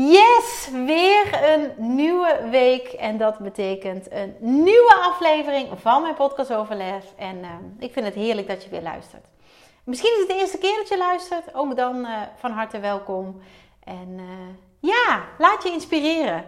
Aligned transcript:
Yes, 0.00 0.68
weer 0.72 1.50
een 1.52 1.96
nieuwe 1.96 2.48
week. 2.50 2.88
En 2.88 3.16
dat 3.16 3.38
betekent 3.38 4.12
een 4.12 4.36
nieuwe 4.38 4.94
aflevering 4.94 5.68
van 5.80 6.02
mijn 6.02 6.14
podcast 6.14 6.52
Overleg. 6.52 7.04
En 7.16 7.36
uh, 7.38 7.48
ik 7.78 7.92
vind 7.92 8.06
het 8.06 8.14
heerlijk 8.14 8.48
dat 8.48 8.64
je 8.64 8.70
weer 8.70 8.82
luistert. 8.82 9.26
Misschien 9.84 10.12
is 10.12 10.18
het 10.18 10.28
de 10.28 10.34
eerste 10.34 10.58
keer 10.58 10.76
dat 10.76 10.88
je 10.88 10.98
luistert. 10.98 11.54
Ook 11.54 11.76
dan 11.76 11.96
uh, 11.96 12.22
van 12.36 12.50
harte 12.50 12.78
welkom. 12.80 13.40
En 13.84 14.08
uh, 14.08 14.24
ja, 14.80 15.24
laat 15.38 15.62
je 15.62 15.70
inspireren. 15.70 16.44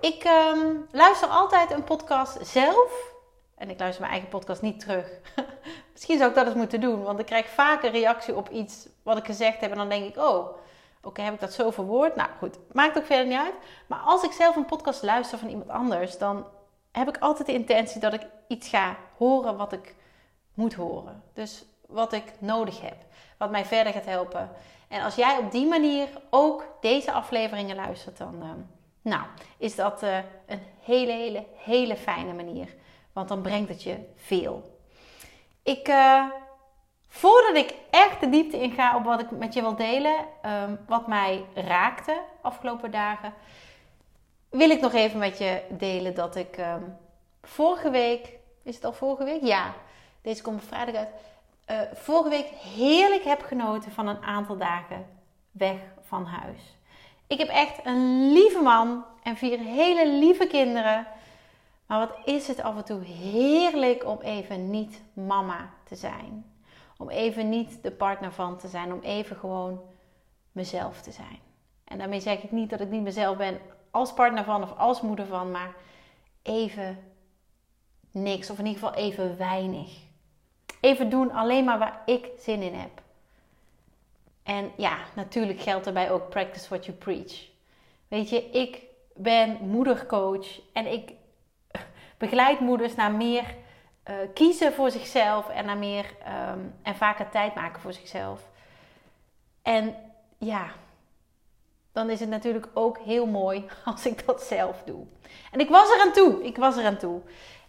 Ik 0.00 0.24
um, 0.24 0.86
luister 0.90 1.28
altijd 1.28 1.70
een 1.70 1.84
podcast 1.84 2.46
zelf. 2.46 3.12
En 3.56 3.70
ik 3.70 3.78
luister 3.78 4.00
mijn 4.00 4.12
eigen 4.12 4.30
podcast 4.30 4.62
niet 4.62 4.80
terug. 4.80 5.06
Misschien 5.92 6.18
zou 6.18 6.28
ik 6.30 6.36
dat 6.36 6.46
eens 6.46 6.54
moeten 6.54 6.80
doen. 6.80 7.02
Want 7.02 7.18
ik 7.18 7.26
krijg 7.26 7.48
vaak 7.48 7.82
een 7.82 7.90
reactie 7.90 8.36
op 8.36 8.48
iets 8.48 8.88
wat 9.02 9.18
ik 9.18 9.24
gezegd 9.24 9.60
heb. 9.60 9.70
En 9.70 9.76
dan 9.76 9.88
denk 9.88 10.04
ik, 10.04 10.16
oh 10.16 10.58
Oké, 11.02 11.22
heb 11.22 11.34
ik 11.34 11.40
dat 11.40 11.52
zo 11.52 11.70
verwoord? 11.70 12.16
Nou 12.16 12.28
goed, 12.38 12.58
maakt 12.72 12.98
ook 12.98 13.04
verder 13.04 13.26
niet 13.26 13.38
uit. 13.38 13.54
Maar 13.86 13.98
als 13.98 14.22
ik 14.22 14.32
zelf 14.32 14.56
een 14.56 14.64
podcast 14.64 15.02
luister 15.02 15.38
van 15.38 15.48
iemand 15.48 15.70
anders, 15.70 16.18
dan 16.18 16.46
heb 16.92 17.08
ik 17.08 17.18
altijd 17.18 17.46
de 17.46 17.54
intentie 17.54 18.00
dat 18.00 18.12
ik 18.12 18.26
iets 18.48 18.68
ga 18.68 18.96
horen 19.16 19.56
wat 19.56 19.72
ik 19.72 19.94
moet 20.54 20.74
horen. 20.74 21.22
Dus 21.34 21.64
wat 21.86 22.12
ik 22.12 22.32
nodig 22.38 22.80
heb, 22.80 22.96
wat 23.38 23.50
mij 23.50 23.64
verder 23.64 23.92
gaat 23.92 24.04
helpen. 24.04 24.50
En 24.88 25.02
als 25.02 25.14
jij 25.14 25.38
op 25.38 25.50
die 25.50 25.66
manier 25.66 26.08
ook 26.30 26.64
deze 26.80 27.12
afleveringen 27.12 27.76
luistert, 27.76 28.16
dan 28.16 28.34
uh, 28.42 28.50
nou, 29.02 29.22
is 29.58 29.74
dat 29.74 30.02
uh, 30.02 30.16
een 30.46 30.62
hele, 30.80 31.12
hele, 31.12 31.46
hele 31.56 31.96
fijne 31.96 32.32
manier. 32.32 32.74
Want 33.12 33.28
dan 33.28 33.42
brengt 33.42 33.68
het 33.68 33.82
je 33.82 33.96
veel. 34.16 34.78
Ik 35.62 35.88
uh, 35.88 36.24
Voordat 37.12 37.56
ik 37.56 37.74
echt 37.90 38.20
de 38.20 38.28
diepte 38.28 38.60
inga 38.60 38.96
op 38.96 39.04
wat 39.04 39.20
ik 39.20 39.30
met 39.30 39.54
je 39.54 39.60
wil 39.60 39.76
delen, 39.76 40.16
um, 40.46 40.78
wat 40.86 41.06
mij 41.06 41.44
raakte 41.54 42.20
afgelopen 42.40 42.90
dagen, 42.90 43.34
wil 44.48 44.70
ik 44.70 44.80
nog 44.80 44.92
even 44.92 45.18
met 45.18 45.38
je 45.38 45.62
delen 45.68 46.14
dat 46.14 46.36
ik 46.36 46.58
um, 46.58 46.96
vorige 47.42 47.90
week, 47.90 48.32
is 48.62 48.74
het 48.74 48.84
al 48.84 48.92
vorige 48.92 49.24
week? 49.24 49.42
Ja, 49.42 49.74
deze 50.22 50.42
komt 50.42 50.64
vrijdag 50.64 50.94
uit. 50.94 51.08
Uh, 51.70 51.80
vorige 51.94 52.28
week 52.28 52.46
heerlijk 52.46 53.24
heb 53.24 53.42
genoten 53.42 53.92
van 53.92 54.08
een 54.08 54.22
aantal 54.22 54.56
dagen 54.56 55.06
weg 55.50 55.78
van 56.02 56.24
huis. 56.24 56.76
Ik 57.26 57.38
heb 57.38 57.48
echt 57.48 57.80
een 57.84 58.32
lieve 58.32 58.60
man 58.60 59.04
en 59.22 59.36
vier 59.36 59.58
hele 59.58 60.08
lieve 60.08 60.46
kinderen. 60.46 61.06
Maar 61.86 61.98
wat 61.98 62.16
is 62.24 62.48
het 62.48 62.60
af 62.60 62.76
en 62.76 62.84
toe 62.84 63.04
heerlijk 63.04 64.04
om 64.04 64.20
even 64.20 64.70
niet 64.70 65.02
mama 65.12 65.70
te 65.84 65.96
zijn. 65.96 66.44
Om 67.00 67.08
even 67.08 67.48
niet 67.48 67.82
de 67.82 67.90
partner 67.90 68.32
van 68.32 68.58
te 68.58 68.68
zijn. 68.68 68.92
Om 68.92 69.00
even 69.00 69.36
gewoon 69.36 69.80
mezelf 70.52 71.02
te 71.02 71.12
zijn. 71.12 71.38
En 71.84 71.98
daarmee 71.98 72.20
zeg 72.20 72.42
ik 72.42 72.50
niet 72.50 72.70
dat 72.70 72.80
ik 72.80 72.90
niet 72.90 73.02
mezelf 73.02 73.36
ben 73.36 73.60
als 73.90 74.12
partner 74.12 74.44
van 74.44 74.62
of 74.62 74.76
als 74.76 75.00
moeder 75.00 75.26
van. 75.26 75.50
Maar 75.50 75.74
even 76.42 76.98
niks. 78.10 78.50
Of 78.50 78.58
in 78.58 78.66
ieder 78.66 78.80
geval 78.80 78.98
even 78.98 79.36
weinig. 79.36 79.98
Even 80.80 81.10
doen 81.10 81.32
alleen 81.32 81.64
maar 81.64 81.78
waar 81.78 82.02
ik 82.06 82.28
zin 82.38 82.62
in 82.62 82.74
heb. 82.74 83.02
En 84.42 84.72
ja, 84.76 84.98
natuurlijk 85.14 85.60
geldt 85.60 85.84
daarbij 85.84 86.10
ook 86.10 86.28
practice 86.28 86.68
what 86.68 86.84
you 86.84 86.96
preach. 86.96 87.48
Weet 88.08 88.28
je, 88.28 88.50
ik 88.50 88.82
ben 89.14 89.58
moedercoach 89.60 90.60
en 90.72 90.92
ik 90.92 91.12
begeleid 92.18 92.60
moeders 92.60 92.94
naar 92.94 93.12
meer 93.12 93.54
uh, 94.10 94.16
kiezen 94.34 94.72
voor 94.72 94.90
zichzelf 94.90 95.48
en 95.48 95.64
naar 95.64 95.76
meer 95.76 96.04
um, 96.54 96.74
en 96.82 96.96
vaker 96.96 97.28
tijd 97.30 97.54
maken 97.54 97.80
voor 97.80 97.92
zichzelf. 97.92 98.40
En 99.62 99.94
ja, 100.38 100.66
dan 101.92 102.10
is 102.10 102.20
het 102.20 102.28
natuurlijk 102.28 102.68
ook 102.74 102.98
heel 102.98 103.26
mooi 103.26 103.66
als 103.84 104.06
ik 104.06 104.26
dat 104.26 104.42
zelf 104.42 104.82
doe. 104.84 105.06
En 105.52 105.60
ik 105.60 105.68
was 105.68 105.90
er 105.90 106.00
aan 106.00 106.12
toe. 106.12 106.44
Ik 106.44 106.56
was 106.56 106.76
er 106.76 106.84
aan 106.84 106.96
toe. 106.96 107.20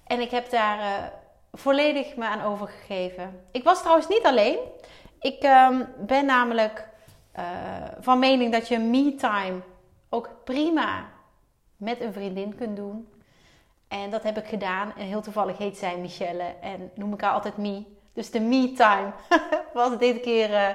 En 0.04 0.20
ik 0.20 0.32
heb 0.32 0.50
daar 0.50 0.80
uh, 0.80 1.08
volledig 1.52 2.16
me 2.16 2.26
aan 2.26 2.42
overgegeven. 2.42 3.46
Ik 3.52 3.64
was 3.64 3.80
trouwens 3.80 4.08
niet 4.08 4.24
alleen. 4.24 4.58
Ik 5.20 5.44
um, 5.44 5.88
ben 5.98 6.26
namelijk 6.26 6.88
uh, 7.40 7.46
van 8.00 8.20
mening 8.20 8.52
dat 8.52 8.68
je 8.68 8.78
me-time 8.78 9.60
ook 10.10 10.30
prima 10.44 11.10
met 11.78 12.02
een 12.02 12.14
vriendin 12.14 12.56
kunt 12.56 12.76
doen. 12.76 13.08
En 13.92 14.10
dat 14.10 14.24
heb 14.24 14.38
ik 14.38 14.48
gedaan. 14.48 14.94
En 14.98 15.06
heel 15.06 15.22
toevallig 15.22 15.58
heet 15.58 15.78
zij 15.78 15.98
Michelle. 15.98 16.56
En 16.62 16.92
noem 16.96 17.14
ik 17.14 17.22
haar 17.22 17.34
altijd 17.34 17.58
Me. 17.58 17.84
Dus 18.14 18.32
de 18.32 18.40
me-time 18.40 19.12
was 19.74 19.98
deze 19.98 20.20
keer 20.20 20.50
uh, 20.50 20.70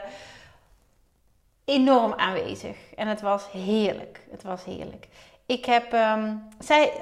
enorm 1.65 2.13
aanwezig. 2.13 2.77
En 2.95 3.09
het 3.09 3.21
was 3.21 3.51
heerlijk. 3.51 4.27
Het 4.31 4.43
was 4.43 4.65
heerlijk. 4.65 5.09
Ik 5.47 5.65
heb, 5.65 5.93
um, 5.93 6.49
zij, 6.59 6.93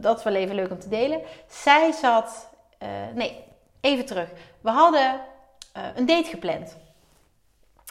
dat 0.00 0.18
is 0.18 0.24
wel 0.24 0.34
even 0.34 0.54
leuk 0.54 0.70
om 0.70 0.78
te 0.78 0.88
delen. 0.88 1.20
Zij 1.48 1.92
zat, 1.92 2.48
uh, 2.82 2.88
nee, 3.14 3.44
even 3.80 4.06
terug. 4.06 4.28
We 4.60 4.70
hadden 4.70 5.20
uh, 5.76 5.82
een 5.94 6.06
date 6.06 6.28
gepland. 6.28 6.76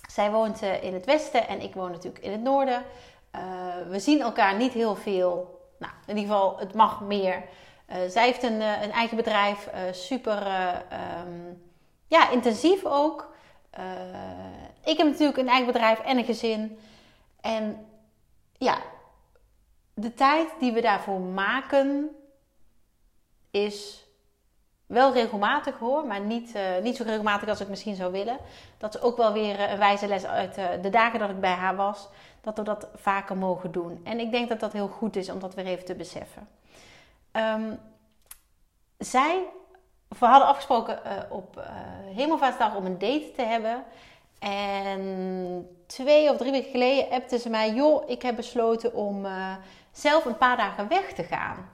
Zij 0.10 0.32
woont 0.32 0.62
in 0.62 0.94
het 0.94 1.06
westen 1.06 1.48
en 1.48 1.62
ik 1.62 1.74
woon 1.74 1.92
natuurlijk 1.92 2.24
in 2.24 2.32
het 2.32 2.42
noorden. 2.42 2.84
we 3.90 4.00
zien 4.00 4.22
elkaar 4.22 4.56
niet 4.56 4.74
heel 4.74 4.96
veel. 4.96 5.60
Nou, 5.80 5.94
in 6.06 6.18
ieder 6.18 6.34
geval, 6.34 6.58
het 6.58 6.74
mag 6.74 7.02
meer. 7.02 7.44
Uh, 7.92 7.98
zij 8.10 8.26
heeft 8.26 8.44
een, 8.44 8.62
uh, 8.62 8.82
een, 8.82 8.92
eigen 8.92 9.18
bedrijf, 9.18 9.68
uh, 9.68 9.80
super 9.92 10.48
um, 11.28 11.62
ja, 12.08 12.30
intensief 12.30 12.86
ook. 12.86 13.34
ik 14.84 14.98
heb 14.98 15.08
natuurlijk 15.08 15.38
een 15.38 15.48
eigen 15.48 15.72
bedrijf 15.72 16.00
en 16.00 16.18
een 16.18 16.26
gezin. 16.26 16.80
En 17.42 17.86
ja, 18.58 18.78
de 19.94 20.14
tijd 20.14 20.50
die 20.60 20.72
we 20.72 20.82
daarvoor 20.82 21.20
maken 21.20 22.10
is 23.52 24.06
wel 24.86 25.14
regelmatig 25.14 25.78
hoor, 25.78 26.06
maar 26.06 26.22
niet, 26.22 26.58
niet 26.82 26.96
zo 26.96 27.04
regelmatig 27.04 27.50
als 27.50 27.62
ik 27.62 27.68
misschien 27.68 27.96
zou 27.96 28.12
willen. 28.12 28.38
Dat 28.78 28.96
is 28.96 29.02
ook 29.02 29.18
wel 29.18 29.34
weer 29.34 29.60
een 29.60 29.78
wijze 29.78 30.08
les 30.08 30.26
uit 30.26 30.56
de 30.56 30.90
dagen 30.90 31.20
dat 31.20 31.30
ik 31.30 31.40
bij 31.40 31.54
haar 31.54 31.76
was. 31.76 32.10
Dat 32.42 32.58
we 32.58 32.64
dat 32.64 32.88
vaker 32.96 33.38
mogen 33.38 33.72
doen. 33.72 34.02
En 34.04 34.20
ik 34.20 34.32
denk 34.32 34.50
dat 34.50 34.60
dat 34.60 34.74
heel 34.74 34.88
goed 34.88 35.16
is 35.16 35.30
om 35.30 35.40
dat 35.40 35.54
weer 35.54 35.66
even 35.66 35.86
te 35.86 35.96
beseffen. 35.96 36.48
Um, 37.32 37.80
zij, 38.98 39.48
we 40.08 40.26
hadden 40.26 40.48
afgesproken 40.48 41.00
uh, 41.06 41.12
op 41.30 41.58
uh, 41.58 41.66
Hemelvaartsdag 42.16 42.76
om 42.76 42.86
een 42.86 42.98
date 42.98 43.32
te 43.36 43.42
hebben. 43.42 43.84
En 44.40 45.68
twee 45.88 46.30
of 46.30 46.38
drie 46.38 46.52
weken 46.52 46.72
geleden 46.72 47.12
appte 47.12 47.40
ze 47.40 47.50
mij: 47.50 47.74
Joh, 47.74 48.10
ik 48.10 48.22
heb 48.22 48.36
besloten 48.36 48.94
om 48.94 49.26
uh, 49.26 49.56
zelf 49.92 50.26
een 50.26 50.38
paar 50.38 50.58
dagen 50.58 50.88
weg 50.88 51.14
te 51.14 51.24
gaan. 51.24 51.70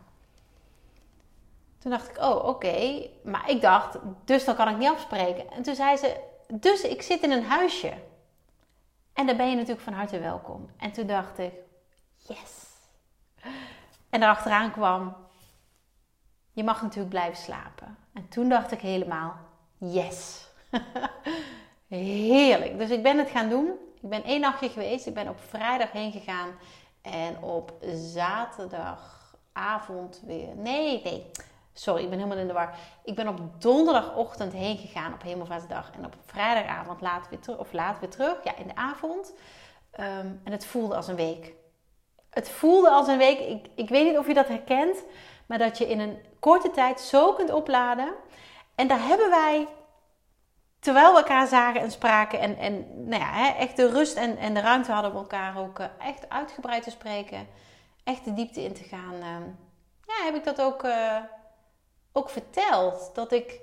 Toen 1.80 1.92
dacht 1.92 2.10
ik: 2.10 2.18
Oh, 2.18 2.48
oké. 2.48 3.08
Maar 3.24 3.50
ik 3.50 3.62
dacht, 3.62 3.98
dus 4.26 4.46
dan 4.46 4.56
kan 4.56 4.70
ik 4.70 4.78
niet 4.78 4.90
afspreken. 4.90 5.52
En 5.52 5.62
toen 5.64 5.76
zei 5.76 5.98
ze: 5.98 6.20
Dus 6.54 6.82
ik 6.82 7.02
zit 7.02 7.22
in 7.22 7.32
een 7.32 7.46
huisje. 7.46 7.94
En 9.14 9.26
daar 9.26 9.36
ben 9.36 9.50
je 9.50 9.56
natuurlijk 9.56 9.82
van 9.82 9.94
harte 9.94 10.20
welkom. 10.20 10.70
En 10.78 10.92
toen 10.92 11.08
dacht 11.08 11.40
ik: 11.40 11.54
Yes. 12.18 12.66
En 14.10 14.20
daarachteraan 14.20 14.72
kwam 14.72 15.16
je 16.58 16.64
mag 16.64 16.82
natuurlijk 16.82 17.10
blijven 17.10 17.44
slapen. 17.44 17.98
En 18.14 18.28
toen 18.30 18.50
dacht 18.50 18.72
ik 18.72 18.80
helemaal, 18.80 19.36
yes. 19.78 20.48
Heerlijk. 21.88 22.78
Dus 22.78 22.90
ik 22.90 23.04
ben 23.04 23.18
het 23.18 23.30
gaan 23.30 23.50
doen. 23.50 23.68
Ik 24.02 24.10
ben 24.10 24.24
één 24.24 24.40
nachtje 24.40 24.70
geweest. 24.70 25.08
Ik 25.08 25.14
ben 25.14 25.30
op 25.30 25.40
vrijdag 25.40 25.92
heen 25.92 26.12
gegaan. 26.12 26.50
En 27.02 27.42
op 27.42 27.74
zaterdagavond 27.94 30.22
weer. 30.26 30.56
Nee, 30.56 31.02
nee. 31.04 31.32
Sorry, 31.74 32.04
ik 32.04 32.10
ben 32.10 32.18
helemaal 32.18 32.40
in 32.40 32.48
de 32.48 32.54
war. 32.54 32.76
Ik 33.04 33.16
ben 33.16 33.28
op 33.28 33.62
donderdagochtend 33.62 34.54
heen 34.54 34.78
gegaan 34.78 35.14
op 35.14 35.22
Hemelvaartsdag. 35.22 35.92
En 35.98 36.06
op 36.06 36.16
vrijdagavond 36.26 37.02
laat 37.02 37.30
weer 37.30 37.40
terug. 37.40 37.58
Of 37.58 37.74
laat 37.74 38.00
weer 38.00 38.10
terug. 38.10 38.44
Ja, 38.44 38.56
in 38.56 38.68
de 38.68 38.76
avond. 38.76 39.34
Um, 40.00 40.42
en 40.44 40.52
het 40.52 40.66
voelde 40.66 40.96
als 40.96 41.08
een 41.08 41.16
week. 41.16 41.54
Het 42.30 42.50
voelde 42.50 42.90
als 42.90 43.08
een 43.08 43.18
week. 43.18 43.40
Ik, 43.40 43.68
ik 43.76 43.90
weet 43.90 44.06
niet 44.06 44.18
of 44.18 44.28
je 44.28 44.34
dat 44.34 44.48
herkent. 44.48 45.04
Maar 45.48 45.58
dat 45.58 45.78
je 45.78 45.90
in 45.90 46.00
een 46.00 46.18
korte 46.40 46.72
tijd 46.72 47.00
zo 47.00 47.34
kunt 47.34 47.52
opladen. 47.52 48.14
En 48.76 48.88
daar 48.88 49.08
hebben 49.08 49.30
wij 49.30 49.68
terwijl 50.80 51.12
we 51.12 51.18
elkaar 51.18 51.48
zagen 51.48 51.82
en 51.82 51.92
spraken 51.92 52.40
en, 52.40 52.58
en 52.58 53.06
nou 53.08 53.22
ja, 53.22 53.56
echt 53.56 53.76
de 53.76 53.90
rust 53.90 54.16
en, 54.16 54.38
en 54.38 54.54
de 54.54 54.60
ruimte 54.60 54.92
hadden 54.92 55.12
om 55.12 55.18
elkaar 55.18 55.58
ook 55.58 55.80
eh, 55.80 55.88
echt 56.00 56.30
uitgebreid 56.30 56.84
te 56.84 56.90
spreken, 56.90 57.48
echt 58.04 58.26
de 58.26 58.34
diepte 58.34 58.64
in 58.64 58.74
te 58.74 58.84
gaan, 58.84 59.14
ehm, 59.14 59.44
ja, 60.08 60.26
heb 60.26 60.36
ik 60.36 60.44
dat 60.44 60.62
ook, 60.62 60.84
uh, 60.84 61.18
ook 62.12 62.30
verteld. 62.30 63.12
Dat 63.14 63.32
ik 63.32 63.60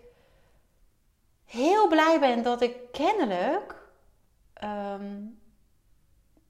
heel 1.44 1.88
blij 1.88 2.20
ben 2.20 2.42
dat 2.42 2.60
ik 2.62 2.76
kennelijk, 2.92 3.88
ehm, 4.54 5.22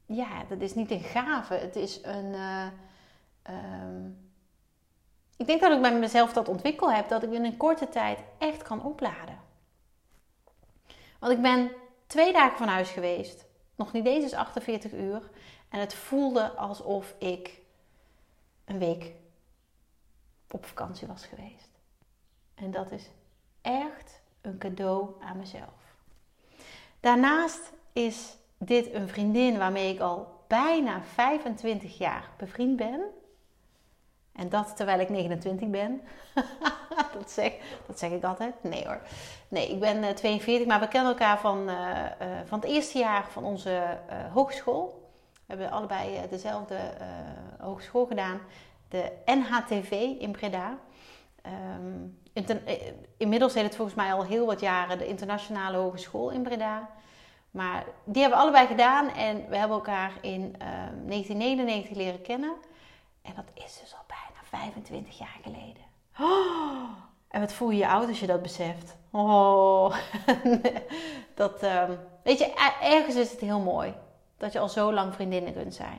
ja, 0.06 0.44
dat 0.48 0.60
is 0.60 0.74
niet 0.74 0.90
een 0.90 1.02
gave, 1.02 1.54
het 1.54 1.76
is 1.76 2.02
een. 2.02 2.34
Uh, 2.34 2.66
ik 5.44 5.50
denk 5.50 5.60
dat 5.60 5.72
ik 5.72 5.82
bij 5.82 5.98
mezelf 5.98 6.32
dat 6.32 6.48
ontwikkeld 6.48 6.92
heb, 6.92 7.08
dat 7.08 7.22
ik 7.22 7.32
in 7.32 7.44
een 7.44 7.56
korte 7.56 7.88
tijd 7.88 8.18
echt 8.38 8.62
kan 8.62 8.82
opladen. 8.82 9.38
Want 11.18 11.32
ik 11.32 11.42
ben 11.42 11.70
twee 12.06 12.32
dagen 12.32 12.56
van 12.56 12.68
huis 12.68 12.90
geweest. 12.90 13.44
Nog 13.74 13.92
niet 13.92 14.06
eens 14.06 14.24
is 14.24 14.32
48 14.32 14.92
uur. 14.92 15.30
En 15.68 15.80
het 15.80 15.94
voelde 15.94 16.50
alsof 16.50 17.14
ik 17.18 17.60
een 18.64 18.78
week 18.78 19.12
op 20.50 20.66
vakantie 20.66 21.06
was 21.06 21.26
geweest. 21.26 21.70
En 22.54 22.70
dat 22.70 22.90
is 22.90 23.10
echt 23.62 24.20
een 24.40 24.58
cadeau 24.58 25.10
aan 25.20 25.36
mezelf. 25.36 25.96
Daarnaast 27.00 27.72
is 27.92 28.36
dit 28.58 28.92
een 28.92 29.08
vriendin 29.08 29.58
waarmee 29.58 29.94
ik 29.94 30.00
al 30.00 30.44
bijna 30.46 31.02
25 31.02 31.98
jaar 31.98 32.30
bevriend 32.36 32.76
ben. 32.76 33.00
En 34.34 34.48
dat 34.48 34.76
terwijl 34.76 35.00
ik 35.00 35.08
29 35.08 35.68
ben. 35.68 36.00
dat, 37.18 37.30
zeg, 37.30 37.52
dat 37.86 37.98
zeg 37.98 38.10
ik 38.10 38.24
altijd. 38.24 38.54
Nee 38.62 38.86
hoor. 38.86 39.00
Nee, 39.48 39.70
ik 39.70 39.80
ben 39.80 40.14
42, 40.14 40.60
eh, 40.60 40.66
maar 40.66 40.80
we 40.80 40.88
kennen 40.88 41.10
elkaar 41.10 41.38
van, 41.38 41.68
uh, 41.70 42.00
van 42.44 42.60
het 42.60 42.68
eerste 42.68 42.98
jaar 42.98 43.26
van 43.30 43.44
onze 43.44 43.98
hogeschool. 44.32 45.02
We 45.32 45.40
hebben 45.46 45.70
allebei 45.70 46.20
dezelfde 46.30 46.76
hogeschool 47.58 48.06
gedaan. 48.06 48.40
De 48.88 49.12
NHTV 49.24 49.90
in 50.18 50.32
Breda. 50.32 50.78
Um, 51.46 52.18
inmiddels 53.16 53.54
heet 53.54 53.64
het 53.64 53.76
volgens 53.76 53.96
mij 53.96 54.12
al 54.12 54.24
heel 54.24 54.46
wat 54.46 54.60
jaren 54.60 54.98
de 54.98 55.06
Internationale 55.06 55.76
Hogeschool 55.76 56.30
in 56.30 56.42
Breda. 56.42 56.90
Maar 57.50 57.84
die 58.04 58.22
hebben 58.22 58.38
we 58.38 58.44
allebei 58.44 58.66
gedaan 58.66 59.08
en 59.08 59.48
we 59.48 59.56
hebben 59.56 59.76
elkaar 59.76 60.12
in 60.20 60.54
1999 60.58 61.90
ehm, 61.90 61.98
leren 61.98 62.22
kennen. 62.22 62.54
En 63.22 63.32
dat 63.36 63.44
is 63.54 63.80
dus 63.80 63.94
al 63.94 64.03
25 64.56 65.18
jaar 65.18 65.38
geleden. 65.42 65.82
Oh, 66.20 66.88
en 67.34 67.40
wat 67.40 67.52
voel 67.52 67.70
je 67.70 67.78
je 67.78 67.88
oud 67.88 68.08
als 68.08 68.20
je 68.20 68.26
dat 68.26 68.42
beseft? 68.42 68.96
Oh, 69.10 69.96
dat, 71.34 71.62
um, 71.62 71.98
weet 72.22 72.38
je, 72.38 72.72
ergens 72.80 73.14
is 73.14 73.30
het 73.30 73.40
heel 73.40 73.60
mooi 73.60 73.94
dat 74.36 74.52
je 74.52 74.58
al 74.58 74.68
zo 74.68 74.92
lang 74.92 75.14
vriendinnen 75.14 75.52
kunt 75.52 75.74
zijn. 75.74 75.98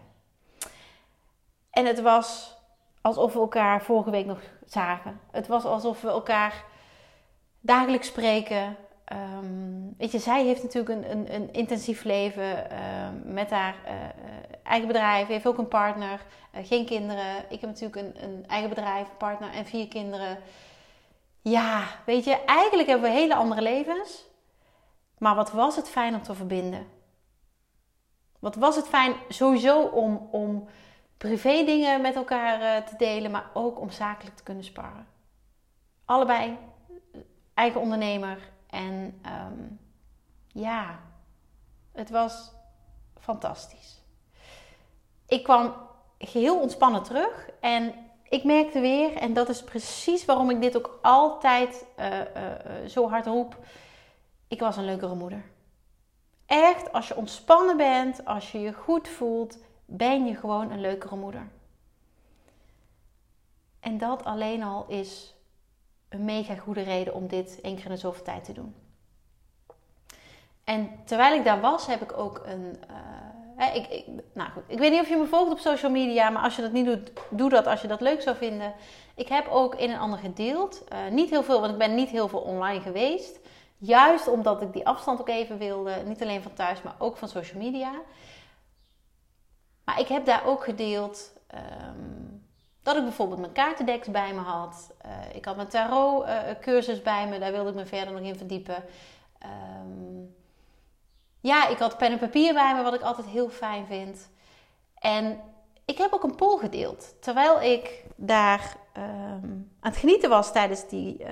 En 1.70 1.86
het 1.86 2.02
was 2.02 2.58
alsof 3.02 3.34
we 3.34 3.40
elkaar 3.40 3.82
vorige 3.82 4.10
week 4.10 4.26
nog 4.26 4.40
zagen. 4.66 5.20
Het 5.32 5.48
was 5.48 5.66
alsof 5.66 6.02
we 6.02 6.08
elkaar 6.08 6.64
dagelijks 7.60 8.08
spreken. 8.08 8.76
Um, 9.14 9.96
weet 9.98 10.12
je, 10.12 10.20
zij 10.20 10.46
heeft 10.46 10.64
natuurlijk 10.64 10.96
een, 10.96 11.12
een, 11.12 11.34
een 11.36 11.54
intensief 11.54 12.04
leven 12.04 12.78
um, 12.84 13.34
met 13.34 13.50
haar 13.50 13.76
uh, 13.86 13.92
eigen 14.66 14.88
bedrijf, 14.88 15.28
heeft 15.28 15.48
ook 15.48 15.58
een 15.58 15.68
partner, 15.68 16.26
uh, 16.56 16.66
geen 16.66 16.86
kinderen. 16.86 17.46
Ik 17.50 17.62
heb 17.62 17.70
natuurlijk 17.70 17.96
een, 17.96 18.24
een 18.24 18.48
eigen 18.48 18.70
bedrijf, 18.70 19.08
partner 19.18 19.52
en 19.52 19.66
vier 19.66 19.88
kinderen. 19.88 20.38
Ja, 21.42 21.84
weet 22.06 22.24
je, 22.24 22.44
eigenlijk 22.46 22.90
hebben 22.90 23.10
we 23.10 23.16
hele 23.16 23.36
andere 23.36 23.62
levens. 23.62 24.24
Maar 25.18 25.36
wat 25.36 25.52
was 25.52 25.76
het 25.76 25.90
fijn 25.90 26.16
om 26.16 26.22
te 26.22 26.34
verbinden? 26.34 26.88
Wat 28.40 28.56
was 28.56 28.76
het 28.76 28.88
fijn 28.88 29.14
sowieso 29.30 29.82
om, 29.82 30.28
om 30.32 30.68
privé 31.18 31.64
dingen 31.64 32.02
met 32.02 32.16
elkaar 32.16 32.62
uh, 32.62 32.88
te 32.88 32.96
delen, 32.98 33.32
maar 33.32 33.50
ook 33.54 33.80
om 33.80 33.90
zakelijk 33.90 34.36
te 34.36 34.44
kunnen 34.44 34.64
sparren. 34.64 35.08
Allebei 36.06 36.58
eigen 37.54 37.82
ondernemer. 37.82 38.52
En 38.70 39.22
um, 39.26 39.80
ja, 40.48 41.00
het 41.92 42.10
was 42.10 42.52
fantastisch. 43.20 43.95
Ik 45.28 45.44
kwam 45.44 45.74
geheel 46.18 46.60
ontspannen 46.60 47.04
terug 47.04 47.50
en 47.60 47.94
ik 48.30 48.44
merkte 48.44 48.80
weer, 48.80 49.16
en 49.16 49.34
dat 49.34 49.50
is 49.50 49.64
precies 49.64 50.26
waarom 50.26 50.50
ik 50.50 50.62
dit 50.62 50.78
ook 50.78 51.00
altijd 51.02 51.86
uh, 52.00 52.20
uh, 52.20 52.26
zo 52.88 53.10
hard 53.10 53.26
roep. 53.26 53.58
Ik 54.48 54.60
was 54.60 54.78
een 54.78 54.86
leukere 54.86 55.16
moeder. 55.16 55.44
Echt, 56.46 56.92
als 56.92 57.08
je 57.08 57.16
ontspannen 57.16 57.78
bent, 57.78 58.26
als 58.26 58.52
je 58.52 58.60
je 58.60 58.74
goed 58.74 59.08
voelt, 59.08 59.58
ben 59.86 60.26
je 60.26 60.36
gewoon 60.36 60.72
een 60.72 60.82
leukere 60.82 61.16
moeder. 61.16 61.48
En 63.80 63.98
dat 63.98 64.24
alleen 64.24 64.64
al 64.64 64.86
is 64.88 65.36
een 66.10 66.26
mega 66.26 66.56
goede 66.56 66.82
reden 66.82 67.14
om 67.14 67.28
dit 67.28 67.60
één 67.62 67.76
keer 67.76 67.86
in 67.86 67.92
de 67.92 67.98
zoveel 67.98 68.24
tijd 68.24 68.44
te 68.44 68.54
doen. 68.54 68.76
En 70.64 71.00
terwijl 71.06 71.38
ik 71.38 71.44
daar 71.44 71.62
was, 71.62 71.86
heb 71.86 72.02
ik 72.02 72.18
ook 72.18 72.42
een. 72.46 72.78
Ik, 73.58 73.88
ik, 73.88 74.06
nou 74.34 74.50
goed, 74.52 74.64
ik 74.68 74.78
weet 74.78 74.92
niet 74.92 75.02
of 75.02 75.10
je 75.10 75.16
me 75.16 75.26
volgt 75.26 75.52
op 75.52 75.60
social 75.60 75.92
media, 75.92 76.30
maar 76.30 76.44
als 76.44 76.56
je 76.56 76.62
dat 76.62 76.72
niet 76.72 76.86
doet, 76.86 77.12
doe 77.30 77.50
dat 77.50 77.68
als 77.68 77.82
je 77.82 77.88
dat 77.88 78.02
leuk 78.02 78.22
zou 78.22 78.36
vinden. 78.36 78.74
Ik 79.16 79.28
heb 79.28 79.48
ook 79.48 79.74
een 79.74 79.90
en 79.90 80.00
ander 80.00 80.20
gedeeld. 80.20 80.84
Uh, 80.94 81.14
niet 81.14 81.30
heel 81.30 81.44
veel, 81.44 81.60
want 81.60 81.72
ik 81.72 81.78
ben 81.78 81.96
niet 81.96 82.10
heel 82.10 82.28
veel 82.28 82.40
online 82.40 82.82
geweest. 82.82 83.40
Juist 83.78 84.28
omdat 84.28 84.62
ik 84.62 84.74
die 84.74 84.88
afstand 84.88 85.20
ook 85.20 85.30
even 85.30 85.58
wilde. 85.58 85.96
Niet 86.06 86.22
alleen 86.22 86.42
van 86.42 86.54
thuis, 86.54 86.82
maar 86.82 86.96
ook 86.98 87.18
van 87.18 87.28
social 87.28 87.62
media. 87.62 87.92
Maar 89.84 90.00
ik 90.00 90.08
heb 90.08 90.26
daar 90.26 90.46
ook 90.46 90.64
gedeeld 90.64 91.32
um, 91.54 92.48
dat 92.84 92.96
ik 92.96 93.04
bijvoorbeeld 93.04 93.40
mijn 93.40 93.52
kaartendeks 93.52 94.08
bij 94.08 94.34
me 94.34 94.40
had. 94.40 94.92
Uh, 95.06 95.36
ik 95.36 95.46
had 95.46 95.56
mijn 95.56 95.68
tarot 95.68 96.26
cursus 96.62 97.02
bij 97.02 97.28
me, 97.28 97.40
daar 97.40 97.52
wilde 97.52 97.70
ik 97.70 97.76
me 97.76 97.86
verder 97.86 98.14
nog 98.14 98.22
in 98.22 98.38
verdiepen. 98.38 98.84
Um, 99.44 100.36
ja, 101.46 101.68
ik 101.68 101.78
had 101.78 101.98
pen 101.98 102.12
en 102.12 102.20
papier 102.20 102.54
bij 102.54 102.76
me, 102.76 102.84
wat 102.84 102.94
ik 102.94 103.02
altijd 103.02 103.28
heel 103.28 103.50
fijn 103.50 103.86
vind. 103.86 104.30
En 104.96 105.42
ik 105.86 105.98
heb 105.98 106.14
ook 106.14 106.24
een 106.24 106.36
poll 106.36 106.58
gedeeld. 106.58 107.16
Terwijl 107.22 107.62
ik 107.62 108.04
daar 108.16 108.76
um, 108.98 109.72
aan 109.80 109.92
het 109.92 109.98
genieten 109.98 110.30
was 110.30 110.52
tijdens 110.52 110.88
die 110.88 111.20
uh, 111.20 111.28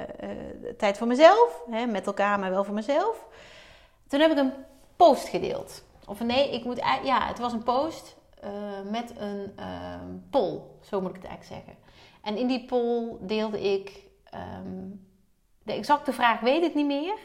tijd 0.78 0.98
voor 0.98 1.08
mezelf. 1.08 1.64
Hè, 1.70 1.86
met 1.86 2.06
elkaar, 2.06 2.40
maar 2.40 2.50
wel 2.50 2.64
voor 2.64 2.74
mezelf. 2.74 3.28
Toen 4.08 4.20
heb 4.20 4.32
ik 4.32 4.38
een 4.38 4.54
post 4.96 5.28
gedeeld. 5.28 5.84
Of 6.06 6.20
nee, 6.20 6.54
ik 6.54 6.64
moet, 6.64 6.80
ja, 7.04 7.28
het 7.28 7.40
was 7.40 7.54
een 7.54 7.64
post 7.64 8.16
uh, 8.44 8.50
met 8.92 9.14
een 9.18 9.54
uh, 9.60 9.66
poll. 10.30 10.62
Zo 10.82 11.02
moet 11.02 11.16
ik 11.16 11.22
het 11.22 11.26
eigenlijk 11.26 11.64
zeggen. 11.66 11.84
En 12.22 12.38
in 12.38 12.48
die 12.48 12.66
poll 12.66 13.18
deelde 13.20 13.62
ik 13.62 14.04
um, 14.58 15.08
de 15.64 15.74
exacte 15.74 16.14
vraag, 16.14 16.40
weet 16.40 16.64
ik 16.64 16.76
niet 16.76 16.86
meer. 16.86 17.16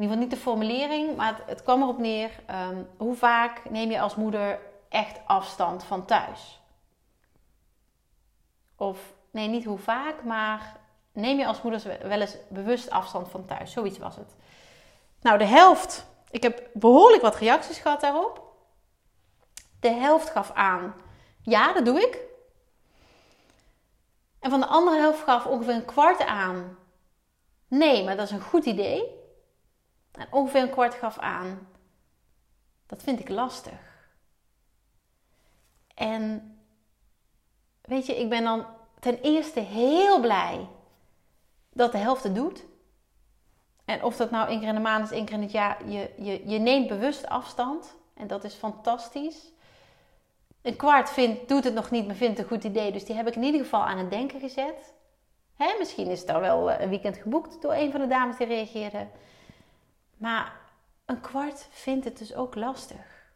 In 0.00 0.06
ieder 0.06 0.18
geval 0.18 0.28
niet 0.28 0.44
de 0.44 0.50
formulering, 0.50 1.16
maar 1.16 1.42
het, 1.46 1.62
kwam 1.62 1.82
erop 1.82 1.98
neer. 1.98 2.30
Um, 2.50 2.88
hoe 2.96 3.14
vaak 3.14 3.70
neem 3.70 3.90
je 3.90 4.00
als 4.00 4.14
moeder 4.14 4.60
echt 4.88 5.20
afstand 5.26 5.84
van 5.84 6.04
thuis? 6.04 6.60
Of 8.76 9.12
nee, 9.30 9.48
niet 9.48 9.64
hoe 9.64 9.78
vaak, 9.78 10.24
maar 10.24 10.76
neem 11.12 11.38
je 11.38 11.46
als 11.46 11.62
moeder 11.62 11.98
wel 12.08 12.20
eens 12.20 12.36
bewust 12.48 12.90
afstand 12.90 13.28
van 13.28 13.44
thuis? 13.44 13.72
Zoiets 13.72 13.98
was 13.98 14.16
het. 14.16 14.34
Nou, 15.20 15.38
de 15.38 15.44
helft. 15.44 16.06
Ik 16.30 16.42
heb 16.42 16.68
behoorlijk 16.72 17.22
wat 17.22 17.36
reacties 17.36 17.78
gehad 17.78 18.00
daarop. 18.00 18.52
De 19.80 19.90
helft 19.90 20.30
gaf 20.30 20.50
aan, 20.52 20.94
ja, 21.42 21.72
dat 21.72 21.84
doe 21.84 22.00
ik. 22.00 22.18
En 24.38 24.50
van 24.50 24.60
de 24.60 24.66
andere 24.66 24.96
helft 24.96 25.22
gaf 25.22 25.46
ongeveer 25.46 25.74
een 25.74 25.84
kwart 25.84 26.26
aan, 26.26 26.78
nee, 27.68 28.04
maar 28.04 28.16
dat 28.16 28.26
is 28.26 28.32
een 28.32 28.40
goed 28.40 28.64
idee. 28.64 29.18
En 30.12 30.26
ongeveer 30.30 30.62
een 30.62 30.70
kwart 30.70 30.94
gaf 30.94 31.18
aan, 31.18 31.68
dat 32.86 33.02
vind 33.02 33.20
ik 33.20 33.28
lastig. 33.28 34.08
En 35.94 36.54
weet 37.80 38.06
je, 38.06 38.20
ik 38.20 38.28
ben 38.28 38.44
dan 38.44 38.66
ten 39.00 39.20
eerste 39.20 39.60
heel 39.60 40.20
blij 40.20 40.68
dat 41.72 41.92
de 41.92 41.98
helft 41.98 42.22
het 42.22 42.34
doet. 42.34 42.64
En 43.84 44.04
of 44.04 44.16
dat 44.16 44.30
nou 44.30 44.48
één 44.48 44.58
keer 44.58 44.68
in 44.68 44.74
de 44.74 44.80
maand 44.80 45.04
is, 45.04 45.10
één 45.10 45.24
keer 45.24 45.34
in 45.34 45.42
het 45.42 45.52
jaar, 45.52 45.88
je, 45.88 46.10
je, 46.16 46.48
je 46.48 46.58
neemt 46.58 46.88
bewust 46.88 47.26
afstand. 47.26 47.96
En 48.14 48.26
dat 48.26 48.44
is 48.44 48.54
fantastisch. 48.54 49.52
Een 50.62 50.76
kwart 50.76 51.10
vindt, 51.10 51.48
doet 51.48 51.64
het 51.64 51.74
nog 51.74 51.90
niet, 51.90 52.06
maar 52.06 52.14
vindt 52.14 52.38
het 52.38 52.46
een 52.46 52.56
goed 52.56 52.64
idee. 52.64 52.92
Dus 52.92 53.04
die 53.04 53.16
heb 53.16 53.26
ik 53.26 53.36
in 53.36 53.42
ieder 53.42 53.60
geval 53.60 53.84
aan 53.84 53.98
het 53.98 54.10
denken 54.10 54.40
gezet. 54.40 54.94
Hè, 55.56 55.74
misschien 55.78 56.06
is 56.06 56.26
er 56.26 56.40
wel 56.40 56.70
eh, 56.70 56.80
een 56.80 56.88
weekend 56.88 57.16
geboekt 57.16 57.62
door 57.62 57.72
een 57.72 57.90
van 57.90 58.00
de 58.00 58.06
dames 58.06 58.36
die 58.36 58.46
reageerde. 58.46 59.06
Maar 60.20 60.52
een 61.04 61.20
kwart 61.20 61.68
vindt 61.70 62.04
het 62.04 62.18
dus 62.18 62.34
ook 62.34 62.54
lastig. 62.54 63.32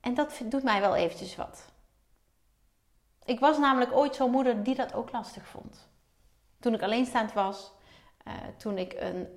En 0.00 0.14
dat 0.14 0.40
doet 0.44 0.62
mij 0.62 0.80
wel 0.80 0.94
eventjes 0.94 1.36
wat. 1.36 1.72
Ik 3.24 3.40
was 3.40 3.58
namelijk 3.58 3.92
ooit 3.92 4.14
zo'n 4.14 4.30
moeder 4.30 4.62
die 4.62 4.74
dat 4.74 4.94
ook 4.94 5.12
lastig 5.12 5.46
vond. 5.46 5.88
Toen 6.60 6.74
ik 6.74 6.82
alleenstaand 6.82 7.32
was, 7.32 7.72
toen, 8.56 8.78
ik 8.78 8.92
een, 8.98 9.28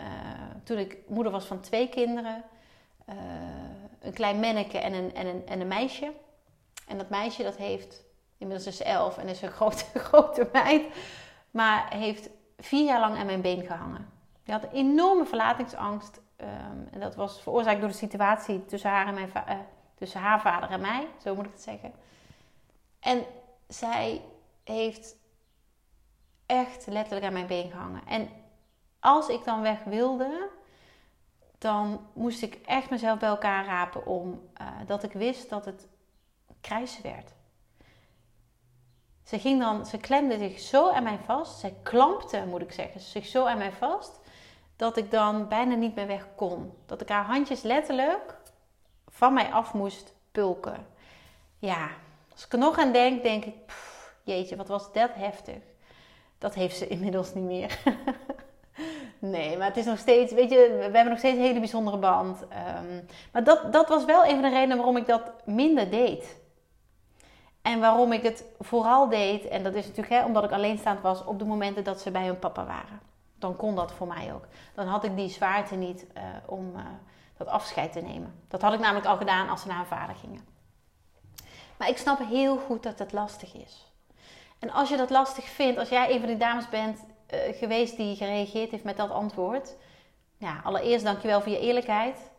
toen 0.64 0.78
ik 0.78 0.98
moeder 1.08 1.32
was 1.32 1.46
van 1.46 1.62
twee 1.62 1.90
kinderen. 1.90 2.44
een 4.00 4.14
klein 4.14 4.40
manneke 4.40 4.78
en 4.78 4.94
een, 4.94 5.16
en, 5.16 5.28
een, 5.28 5.48
en 5.48 5.60
een 5.60 5.68
meisje. 5.68 6.14
En 6.88 6.98
dat 6.98 7.10
meisje 7.10 7.44
dat 7.44 7.58
heeft, 7.58 8.04
inmiddels 8.38 8.68
is 8.68 8.82
elf 8.82 9.18
en 9.18 9.28
is 9.28 9.42
een 9.42 9.52
grote, 9.60 10.00
grote 10.00 10.50
meid. 10.54 10.96
Maar 11.52 11.94
heeft 11.94 12.30
vier 12.58 12.86
jaar 12.86 13.00
lang 13.00 13.18
aan 13.18 13.26
mijn 13.26 13.42
been 13.42 13.66
gehangen. 13.66 14.14
Die 14.44 14.54
had 14.54 14.68
enorme 14.72 15.26
verlatingsangst. 15.26 16.22
Ehm, 16.36 16.88
en 16.92 17.00
dat 17.00 17.16
was 17.16 17.42
veroorzaakt 17.42 17.80
door 17.80 17.90
de 17.90 17.96
situatie 17.96 18.66
tussen 18.66 18.90
haar, 18.90 19.08
en 19.08 19.14
mijn 19.14 19.32
uh, 19.36 19.56
tussen 19.96 20.20
haar 20.20 20.42
vader 20.42 20.70
en 20.70 20.82
mij. 20.82 21.08
Zo 21.22 21.36
moet 21.36 21.46
ik 21.46 21.52
het 21.52 21.62
zeggen. 21.62 21.94
En 23.00 23.26
zij 23.68 24.22
heeft 24.64 25.16
echt 26.46 26.86
letterlijk 26.88 27.26
aan 27.26 27.34
mijn 27.34 27.48
been 27.48 27.72
gehangen. 27.72 28.02
En 28.08 28.30
als 29.00 29.28
ik 29.28 29.44
dan 29.44 29.62
weg 29.62 29.84
wilde, 29.84 30.50
dan 31.58 32.08
moest 32.14 32.42
ik 32.42 32.60
echt 32.66 32.90
mezelf 32.90 33.20
bij 33.20 33.30
elkaar 33.30 33.66
rapen 33.66 34.06
om 34.06 34.50
uh, 34.62 34.68
dat 34.86 35.04
ik 35.04 35.12
wist 35.12 35.50
dat 35.50 35.66
het 35.66 35.88
krijsen 36.62 37.04
werd. 37.04 37.34
Ze 39.24 39.40
ging 39.40 39.60
dan, 39.60 39.86
ze 39.86 39.98
klemde 39.98 40.38
zich 40.38 40.60
zo 40.60 40.90
aan 40.90 41.04
mij 41.04 41.20
vast. 41.26 41.60
Zij 41.60 41.76
klampte, 41.84 42.46
moet 42.46 42.62
ik 42.62 42.72
zeggen, 42.72 43.02
zich 43.02 43.26
zo 43.26 43.46
aan 43.46 43.58
mij 43.58 43.72
vast. 43.72 44.20
Dat 44.76 44.98
ik 44.98 45.12
dan 45.12 45.48
bijna 45.48 45.76
niet 45.76 45.96
meer 45.96 46.08
weg 46.08 46.28
kon. 46.36 46.74
Dat 46.86 47.02
ik 47.02 47.10
haar 47.10 47.26
handjes 47.26 47.62
letterlijk 47.62 48.36
van 49.08 49.34
mij 49.34 49.52
af 49.52 49.74
moest 49.74 50.14
pulken. 50.32 50.86
Ja, 51.60 51.90
als 52.32 52.46
ik 52.46 52.54
er 52.54 52.60
nog 52.60 52.78
aan 52.78 52.92
denk, 52.92 53.24
denk 53.24 53.46
ik, 53.46 53.56
jeetje, 54.24 54.56
wat 54.56 54.68
was 54.68 54.94
dat 54.94 55.10
heftig. 55.14 55.62
Dat 56.38 56.54
heeft 56.54 56.78
ze 56.78 56.88
inmiddels 56.96 57.34
niet 57.34 57.44
meer. 57.44 57.80
nee, 59.20 59.58
maar 59.58 59.68
het 59.68 59.78
is 59.78 59.86
nog 59.86 59.98
steeds, 59.98 60.34
weet 60.34 60.50
je, 60.50 60.76
we 60.78 60.82
hebben 60.82 61.10
nog 61.10 61.18
steeds 61.18 61.38
een 61.38 61.44
hele 61.44 61.60
bijzondere 61.60 61.98
band. 61.98 62.42
Um, 62.42 63.06
maar 63.32 63.44
dat, 63.44 63.74
dat 63.74 63.90
was 63.90 64.06
wel 64.06 64.26
een 64.26 64.34
van 64.34 64.42
de 64.42 64.50
redenen 64.50 64.78
waarom 64.78 64.98
ik 64.98 65.08
dat 65.08 65.32
minder 65.46 65.90
deed. 65.90 66.42
En 67.62 67.80
waarom 67.80 68.12
ik 68.12 68.24
het 68.24 68.46
vooral 68.60 69.10
deed, 69.10 69.48
en 69.48 69.64
dat 69.64 69.76
is 69.76 69.88
natuurlijk 69.88 70.14
hè, 70.14 70.26
omdat 70.26 70.44
ik 70.44 70.52
alleenstaand 70.52 71.02
was 71.02 71.24
op 71.24 71.40
de 71.40 71.46
momenten 71.46 71.84
dat 71.84 72.02
ze 72.02 72.12
bij 72.12 72.26
hun 72.26 72.40
papa 72.40 72.66
waren. 72.66 73.13
Dan 73.44 73.56
kon 73.56 73.76
dat 73.76 73.92
voor 73.92 74.08
mij 74.08 74.34
ook. 74.34 74.48
Dan 74.74 74.88
had 74.88 75.04
ik 75.04 75.16
die 75.16 75.30
zwaarte 75.30 75.76
niet 75.76 76.06
uh, 76.18 76.24
om 76.46 76.76
uh, 76.76 76.82
dat 77.38 77.48
afscheid 77.48 77.92
te 77.92 78.02
nemen. 78.02 78.44
Dat 78.48 78.62
had 78.62 78.74
ik 78.74 78.80
namelijk 78.80 79.06
al 79.06 79.18
gedaan 79.18 79.50
als 79.50 79.62
ze 79.62 79.68
naar 79.68 79.78
hun 79.78 79.86
vader 79.86 80.16
gingen. 80.16 80.46
Maar 81.78 81.90
ik 81.90 81.98
snap 81.98 82.20
heel 82.20 82.58
goed 82.58 82.84
dat 82.84 83.00
het 83.00 83.12
lastig 83.12 83.54
is. 83.54 83.92
En 84.60 84.72
als 84.72 84.90
je 84.90 84.98
dat 84.98 85.10
lastig 85.10 85.46
vindt, 85.46 85.80
als 85.80 85.90
jij 85.90 86.14
een 86.14 86.20
van 86.20 86.28
die 86.28 86.38
dames 86.38 86.70
bent 86.70 87.00
uh, 87.34 87.40
geweest 87.58 87.98
die 87.98 88.16
gereageerd 88.16 88.72
heeft 88.72 88.84
met 88.84 88.98
dat 88.98 89.10
antwoord. 89.10 89.76
Ja, 90.38 90.62
allereerst 90.64 91.06
dankjewel 91.06 91.42
voor 91.42 91.52
je 91.52 91.60
eerlijkheid. 91.60 92.32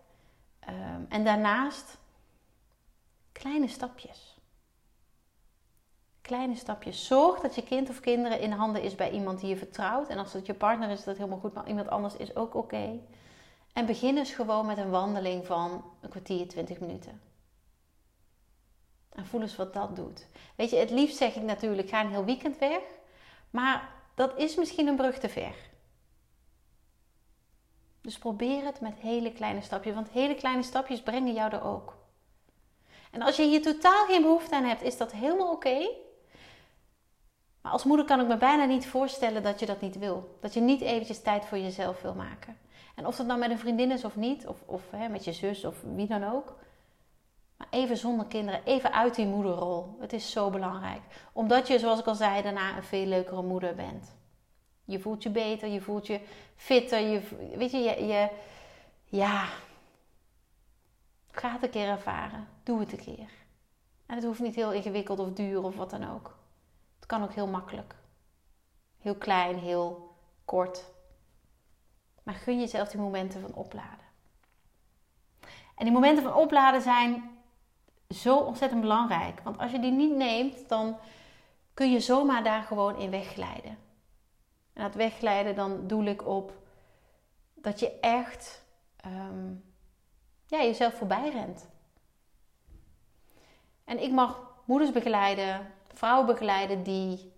Um, 0.68 1.06
en 1.08 1.24
daarnaast 1.24 1.98
kleine 3.32 3.68
stapjes 3.68 4.33
kleine 6.24 6.56
stapjes. 6.56 7.06
Zorg 7.06 7.40
dat 7.40 7.54
je 7.54 7.62
kind 7.62 7.90
of 7.90 8.00
kinderen 8.00 8.40
in 8.40 8.50
handen 8.50 8.82
is 8.82 8.94
bij 8.94 9.10
iemand 9.10 9.40
die 9.40 9.48
je 9.48 9.56
vertrouwt. 9.56 10.08
En 10.08 10.18
als 10.18 10.32
het 10.32 10.46
je 10.46 10.54
partner 10.54 10.90
is, 10.90 10.98
is 10.98 11.04
dat 11.04 11.16
helemaal 11.16 11.38
goed. 11.38 11.54
Maar 11.54 11.68
iemand 11.68 11.88
anders 11.88 12.16
is 12.16 12.36
ook 12.36 12.54
oké. 12.54 13.00
En 13.72 13.86
begin 13.86 14.16
eens 14.16 14.32
gewoon 14.32 14.66
met 14.66 14.78
een 14.78 14.90
wandeling 14.90 15.46
van 15.46 15.84
een 16.00 16.08
kwartier, 16.08 16.48
twintig 16.48 16.80
minuten. 16.80 17.20
En 19.08 19.26
voel 19.26 19.40
eens 19.40 19.56
wat 19.56 19.74
dat 19.74 19.96
doet. 19.96 20.26
Weet 20.56 20.70
je, 20.70 20.76
het 20.76 20.90
liefst 20.90 21.16
zeg 21.16 21.34
ik 21.34 21.42
natuurlijk, 21.42 21.88
ga 21.88 22.00
een 22.00 22.10
heel 22.10 22.24
weekend 22.24 22.58
weg. 22.58 22.82
Maar 23.50 23.88
dat 24.14 24.38
is 24.38 24.54
misschien 24.54 24.86
een 24.86 24.96
brug 24.96 25.18
te 25.18 25.28
ver. 25.28 25.54
Dus 28.00 28.18
probeer 28.18 28.64
het 28.64 28.80
met 28.80 28.94
hele 28.94 29.32
kleine 29.32 29.60
stapjes. 29.60 29.94
Want 29.94 30.08
hele 30.08 30.34
kleine 30.34 30.62
stapjes 30.62 31.02
brengen 31.02 31.34
jou 31.34 31.52
er 31.52 31.64
ook. 31.64 31.96
En 33.10 33.22
als 33.22 33.36
je 33.36 33.42
hier 33.42 33.62
totaal 33.62 34.06
geen 34.06 34.22
behoefte 34.22 34.54
aan 34.54 34.64
hebt, 34.64 34.82
is 34.82 34.96
dat 34.96 35.12
helemaal 35.12 35.52
oké. 35.52 35.88
Maar 37.64 37.72
als 37.72 37.84
moeder 37.84 38.06
kan 38.06 38.20
ik 38.20 38.26
me 38.26 38.36
bijna 38.36 38.64
niet 38.64 38.86
voorstellen 38.86 39.42
dat 39.42 39.60
je 39.60 39.66
dat 39.66 39.80
niet 39.80 39.98
wil. 39.98 40.36
Dat 40.40 40.54
je 40.54 40.60
niet 40.60 40.80
eventjes 40.80 41.22
tijd 41.22 41.44
voor 41.44 41.58
jezelf 41.58 42.02
wil 42.02 42.14
maken. 42.14 42.58
En 42.94 43.06
of 43.06 43.16
dat 43.16 43.26
nou 43.26 43.38
met 43.38 43.50
een 43.50 43.58
vriendin 43.58 43.90
is 43.90 44.04
of 44.04 44.16
niet, 44.16 44.46
of, 44.46 44.62
of 44.66 44.82
hè, 44.90 45.08
met 45.08 45.24
je 45.24 45.32
zus 45.32 45.64
of 45.64 45.82
wie 45.94 46.06
dan 46.06 46.24
ook. 46.24 46.54
Maar 47.56 47.66
even 47.70 47.96
zonder 47.96 48.26
kinderen, 48.26 48.64
even 48.64 48.92
uit 48.92 49.14
die 49.14 49.26
moederrol. 49.26 49.96
Het 50.00 50.12
is 50.12 50.30
zo 50.30 50.50
belangrijk. 50.50 51.00
Omdat 51.32 51.68
je, 51.68 51.78
zoals 51.78 52.00
ik 52.00 52.06
al 52.06 52.14
zei, 52.14 52.42
daarna 52.42 52.76
een 52.76 52.82
veel 52.82 53.06
leukere 53.06 53.42
moeder 53.42 53.74
bent. 53.74 54.14
Je 54.84 55.00
voelt 55.00 55.22
je 55.22 55.30
beter, 55.30 55.68
je 55.68 55.80
voelt 55.80 56.06
je 56.06 56.20
fitter. 56.56 57.00
Je, 57.00 57.20
weet 57.56 57.70
je, 57.70 57.78
je, 57.78 58.06
je 58.06 58.28
ja. 59.04 59.48
Ga 61.30 61.52
het 61.52 61.62
een 61.62 61.70
keer 61.70 61.88
ervaren. 61.88 62.48
Doe 62.62 62.80
het 62.80 62.92
een 62.92 63.04
keer. 63.04 63.30
En 64.06 64.14
het 64.14 64.24
hoeft 64.24 64.40
niet 64.40 64.54
heel 64.54 64.72
ingewikkeld 64.72 65.18
of 65.18 65.32
duur 65.32 65.62
of 65.62 65.76
wat 65.76 65.90
dan 65.90 66.10
ook. 66.10 66.42
Het 67.04 67.12
kan 67.12 67.22
ook 67.22 67.34
heel 67.34 67.46
makkelijk. 67.46 67.94
Heel 68.98 69.14
klein, 69.14 69.58
heel 69.58 70.16
kort. 70.44 70.84
Maar 72.22 72.34
gun 72.34 72.60
jezelf 72.60 72.88
die 72.88 73.00
momenten 73.00 73.40
van 73.40 73.54
opladen. 73.54 74.06
En 75.74 75.84
die 75.84 75.92
momenten 75.92 76.22
van 76.24 76.34
opladen 76.34 76.82
zijn 76.82 77.38
zo 78.08 78.36
ontzettend 78.38 78.80
belangrijk. 78.80 79.40
Want 79.40 79.58
als 79.58 79.70
je 79.70 79.78
die 79.78 79.90
niet 79.90 80.16
neemt, 80.16 80.68
dan 80.68 80.96
kun 81.74 81.92
je 81.92 82.00
zomaar 82.00 82.44
daar 82.44 82.62
gewoon 82.62 82.98
in 82.98 83.10
wegglijden. 83.10 83.78
En 84.72 84.82
dat 84.82 84.94
wegglijden, 84.94 85.54
dan 85.54 85.86
doe 85.86 86.04
ik 86.04 86.26
op 86.26 86.52
dat 87.54 87.80
je 87.80 88.00
echt 88.00 88.64
um, 89.06 89.64
ja, 90.46 90.58
jezelf 90.62 90.94
voorbij 90.94 91.30
rent. 91.30 91.68
En 93.84 94.02
ik 94.02 94.12
mag 94.12 94.40
moeders 94.64 94.92
begeleiden, 94.92 95.72
vrouwen 95.94 96.26
begeleiden 96.26 96.82
die 96.82 97.32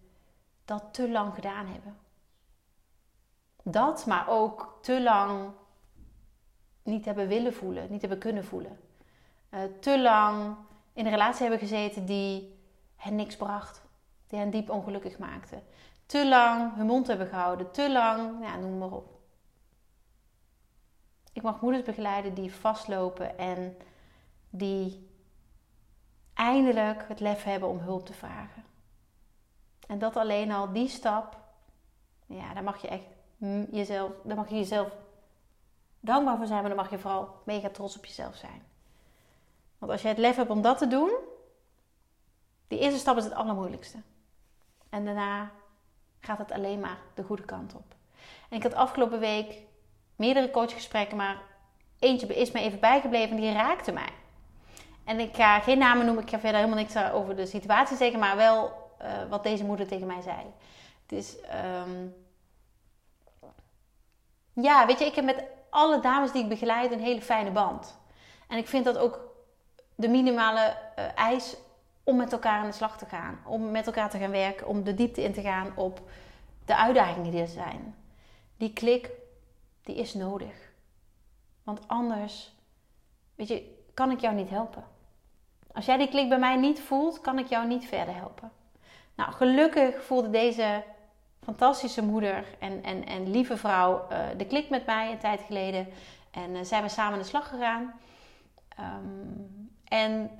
dat 0.64 0.84
te 0.90 1.10
lang 1.10 1.34
gedaan 1.34 1.66
hebben. 1.66 1.96
Dat, 3.62 4.06
maar 4.06 4.28
ook 4.28 4.78
te 4.82 5.02
lang 5.02 5.50
niet 6.82 7.04
hebben 7.04 7.28
willen 7.28 7.54
voelen, 7.54 7.90
niet 7.90 8.00
hebben 8.00 8.18
kunnen 8.18 8.44
voelen. 8.44 8.78
Uh, 9.50 9.60
te 9.80 10.00
lang 10.00 10.56
in 10.92 11.04
een 11.04 11.10
relatie 11.10 11.40
hebben 11.40 11.58
gezeten 11.58 12.06
die 12.06 12.58
hen 12.96 13.14
niks 13.14 13.36
bracht, 13.36 13.82
die 14.26 14.38
hen 14.38 14.50
diep 14.50 14.70
ongelukkig 14.70 15.18
maakte. 15.18 15.62
Te 16.06 16.28
lang 16.28 16.74
hun 16.74 16.86
mond 16.86 17.06
hebben 17.06 17.26
gehouden, 17.26 17.70
te 17.70 17.90
lang, 17.92 18.44
ja, 18.44 18.56
noem 18.56 18.78
maar 18.78 18.92
op. 18.92 19.14
Ik 21.32 21.42
mag 21.42 21.60
moeders 21.60 21.84
begeleiden 21.84 22.34
die 22.34 22.54
vastlopen 22.54 23.38
en 23.38 23.76
die 24.50 25.10
eindelijk 26.36 27.04
het 27.08 27.20
lef 27.20 27.42
hebben 27.42 27.68
om 27.68 27.78
hulp 27.78 28.06
te 28.06 28.12
vragen. 28.12 28.64
En 29.86 29.98
dat 29.98 30.16
alleen 30.16 30.52
al, 30.52 30.72
die 30.72 30.88
stap, 30.88 31.36
ja, 32.26 32.54
daar 32.54 32.62
mag 32.62 32.82
je 32.82 32.88
echt 32.88 33.04
jezelf, 33.70 34.12
daar 34.24 34.36
mag 34.36 34.48
je 34.48 34.56
jezelf 34.56 34.92
dankbaar 36.00 36.36
voor 36.36 36.46
zijn, 36.46 36.60
maar 36.60 36.68
dan 36.68 36.78
mag 36.78 36.90
je 36.90 36.98
vooral 36.98 37.42
mega 37.44 37.68
trots 37.68 37.96
op 37.96 38.04
jezelf 38.04 38.36
zijn. 38.36 38.62
Want 39.78 39.92
als 39.92 40.02
je 40.02 40.08
het 40.08 40.18
lef 40.18 40.36
hebt 40.36 40.50
om 40.50 40.62
dat 40.62 40.78
te 40.78 40.86
doen, 40.86 41.10
die 42.68 42.78
eerste 42.78 42.98
stap 42.98 43.16
is 43.16 43.24
het 43.24 43.34
allermoeilijkste. 43.34 43.98
En 44.88 45.04
daarna 45.04 45.50
gaat 46.20 46.38
het 46.38 46.52
alleen 46.52 46.80
maar 46.80 46.98
de 47.14 47.22
goede 47.22 47.44
kant 47.44 47.74
op. 47.74 47.94
En 48.48 48.56
ik 48.56 48.62
had 48.62 48.74
afgelopen 48.74 49.18
week 49.18 49.62
meerdere 50.16 50.50
coachgesprekken, 50.50 51.16
maar 51.16 51.42
eentje 51.98 52.26
is 52.26 52.50
me 52.50 52.60
even 52.60 52.80
bijgebleven 52.80 53.36
en 53.36 53.42
die 53.42 53.52
raakte 53.52 53.92
mij. 53.92 54.12
En 55.06 55.20
ik 55.20 55.34
ga 55.34 55.60
geen 55.60 55.78
namen 55.78 56.04
noemen, 56.04 56.24
ik 56.24 56.30
ga 56.30 56.38
verder 56.38 56.60
helemaal 56.60 56.82
niks 56.82 56.96
over 56.96 57.36
de 57.36 57.46
situatie 57.46 57.96
zeggen, 57.96 58.18
maar 58.18 58.36
wel 58.36 58.72
uh, 59.02 59.08
wat 59.28 59.42
deze 59.42 59.64
moeder 59.64 59.86
tegen 59.86 60.06
mij 60.06 60.20
zei. 60.20 60.36
Dus 61.06 61.36
um, 61.86 62.14
ja, 64.52 64.86
weet 64.86 64.98
je, 64.98 65.04
ik 65.04 65.14
heb 65.14 65.24
met 65.24 65.44
alle 65.70 66.00
dames 66.00 66.32
die 66.32 66.42
ik 66.42 66.48
begeleid 66.48 66.92
een 66.92 67.00
hele 67.00 67.22
fijne 67.22 67.50
band. 67.50 67.98
En 68.48 68.58
ik 68.58 68.68
vind 68.68 68.84
dat 68.84 68.98
ook 68.98 69.20
de 69.94 70.08
minimale 70.08 70.76
uh, 70.98 71.04
eis 71.14 71.56
om 72.04 72.16
met 72.16 72.32
elkaar 72.32 72.60
aan 72.60 72.66
de 72.66 72.72
slag 72.72 72.98
te 72.98 73.06
gaan. 73.06 73.38
Om 73.44 73.70
met 73.70 73.86
elkaar 73.86 74.10
te 74.10 74.18
gaan 74.18 74.30
werken, 74.30 74.66
om 74.66 74.84
de 74.84 74.94
diepte 74.94 75.22
in 75.22 75.32
te 75.32 75.40
gaan 75.40 75.72
op 75.76 76.00
de 76.64 76.76
uitdagingen 76.76 77.30
die 77.30 77.40
er 77.40 77.46
zijn. 77.46 77.94
Die 78.56 78.72
klik, 78.72 79.10
die 79.82 79.96
is 79.96 80.14
nodig. 80.14 80.72
Want 81.62 81.88
anders, 81.88 82.54
weet 83.34 83.48
je, 83.48 83.74
kan 83.94 84.10
ik 84.10 84.20
jou 84.20 84.34
niet 84.34 84.50
helpen. 84.50 84.84
Als 85.76 85.84
jij 85.84 85.96
die 85.96 86.08
klik 86.08 86.28
bij 86.28 86.38
mij 86.38 86.56
niet 86.56 86.80
voelt, 86.80 87.20
kan 87.20 87.38
ik 87.38 87.46
jou 87.46 87.66
niet 87.66 87.86
verder 87.86 88.14
helpen. 88.14 88.50
Nou, 89.14 89.32
gelukkig 89.32 90.04
voelde 90.04 90.30
deze 90.30 90.82
fantastische 91.44 92.02
moeder 92.02 92.44
en, 92.58 92.82
en, 92.82 93.06
en 93.06 93.30
lieve 93.30 93.56
vrouw 93.56 94.06
uh, 94.10 94.18
de 94.36 94.46
klik 94.46 94.70
met 94.70 94.86
mij 94.86 95.10
een 95.10 95.18
tijd 95.18 95.40
geleden. 95.46 95.88
En 96.30 96.50
uh, 96.50 96.62
zijn 96.62 96.82
we 96.82 96.88
samen 96.88 97.12
aan 97.12 97.18
de 97.18 97.24
slag 97.24 97.48
gegaan. 97.48 97.94
Um, 98.80 99.70
en 99.84 100.30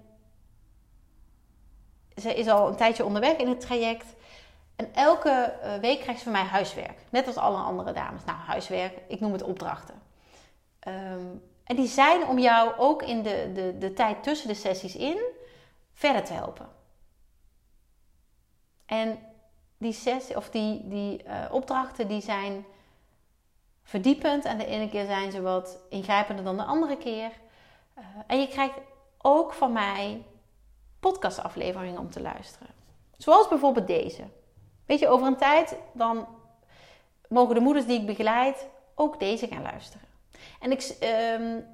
ze 2.16 2.34
is 2.34 2.48
al 2.48 2.68
een 2.68 2.76
tijdje 2.76 3.04
onderweg 3.04 3.36
in 3.36 3.48
het 3.48 3.60
traject. 3.60 4.14
En 4.76 4.94
elke 4.94 5.30
eh, 5.30 5.78
week 5.78 6.00
krijgt 6.00 6.18
ze 6.18 6.24
van 6.24 6.32
mij 6.32 6.50
huiswerk. 6.50 6.98
Net 7.10 7.26
als 7.26 7.36
alle 7.36 7.58
andere 7.58 7.92
dames. 7.92 8.24
Nou, 8.24 8.38
huiswerk, 8.38 8.98
ik 9.08 9.20
noem 9.20 9.32
het 9.32 9.42
opdrachten. 9.42 10.02
Ehm, 10.78 11.26
en 11.66 11.76
die 11.76 11.86
zijn 11.86 12.26
om 12.26 12.38
jou 12.38 12.78
ook 12.78 13.02
in 13.02 13.22
de, 13.22 13.50
de, 13.54 13.78
de 13.78 13.92
tijd 13.92 14.22
tussen 14.22 14.48
de 14.48 14.54
sessies 14.54 14.96
in 14.96 15.18
verder 15.94 16.24
te 16.24 16.32
helpen. 16.32 16.68
En 18.86 19.18
die, 19.78 19.92
sessie, 19.92 20.36
of 20.36 20.50
die, 20.50 20.88
die 20.88 21.24
uh, 21.24 21.44
opdrachten 21.50 22.08
die 22.08 22.20
zijn 22.20 22.64
verdiepend. 23.82 24.44
En 24.44 24.58
de 24.58 24.66
ene 24.66 24.88
keer 24.88 25.04
zijn 25.04 25.32
ze 25.32 25.42
wat 25.42 25.78
ingrijpender 25.88 26.44
dan 26.44 26.56
de 26.56 26.64
andere 26.64 26.96
keer. 26.96 27.30
Uh, 27.98 28.04
en 28.26 28.40
je 28.40 28.48
krijgt 28.48 28.78
ook 29.18 29.52
van 29.52 29.72
mij 29.72 30.24
podcastafleveringen 31.00 32.00
om 32.00 32.10
te 32.10 32.20
luisteren. 32.20 32.68
Zoals 33.16 33.48
bijvoorbeeld 33.48 33.86
deze. 33.86 34.22
Weet 34.86 34.98
je, 34.98 35.08
over 35.08 35.26
een 35.26 35.36
tijd 35.36 35.76
dan 35.92 36.26
mogen 37.28 37.54
de 37.54 37.60
moeders 37.60 37.86
die 37.86 38.00
ik 38.00 38.06
begeleid 38.06 38.68
ook 38.94 39.20
deze 39.20 39.46
gaan 39.46 39.62
luisteren. 39.62 40.05
En 40.60 40.70
ik, 40.70 40.96
um, 41.40 41.66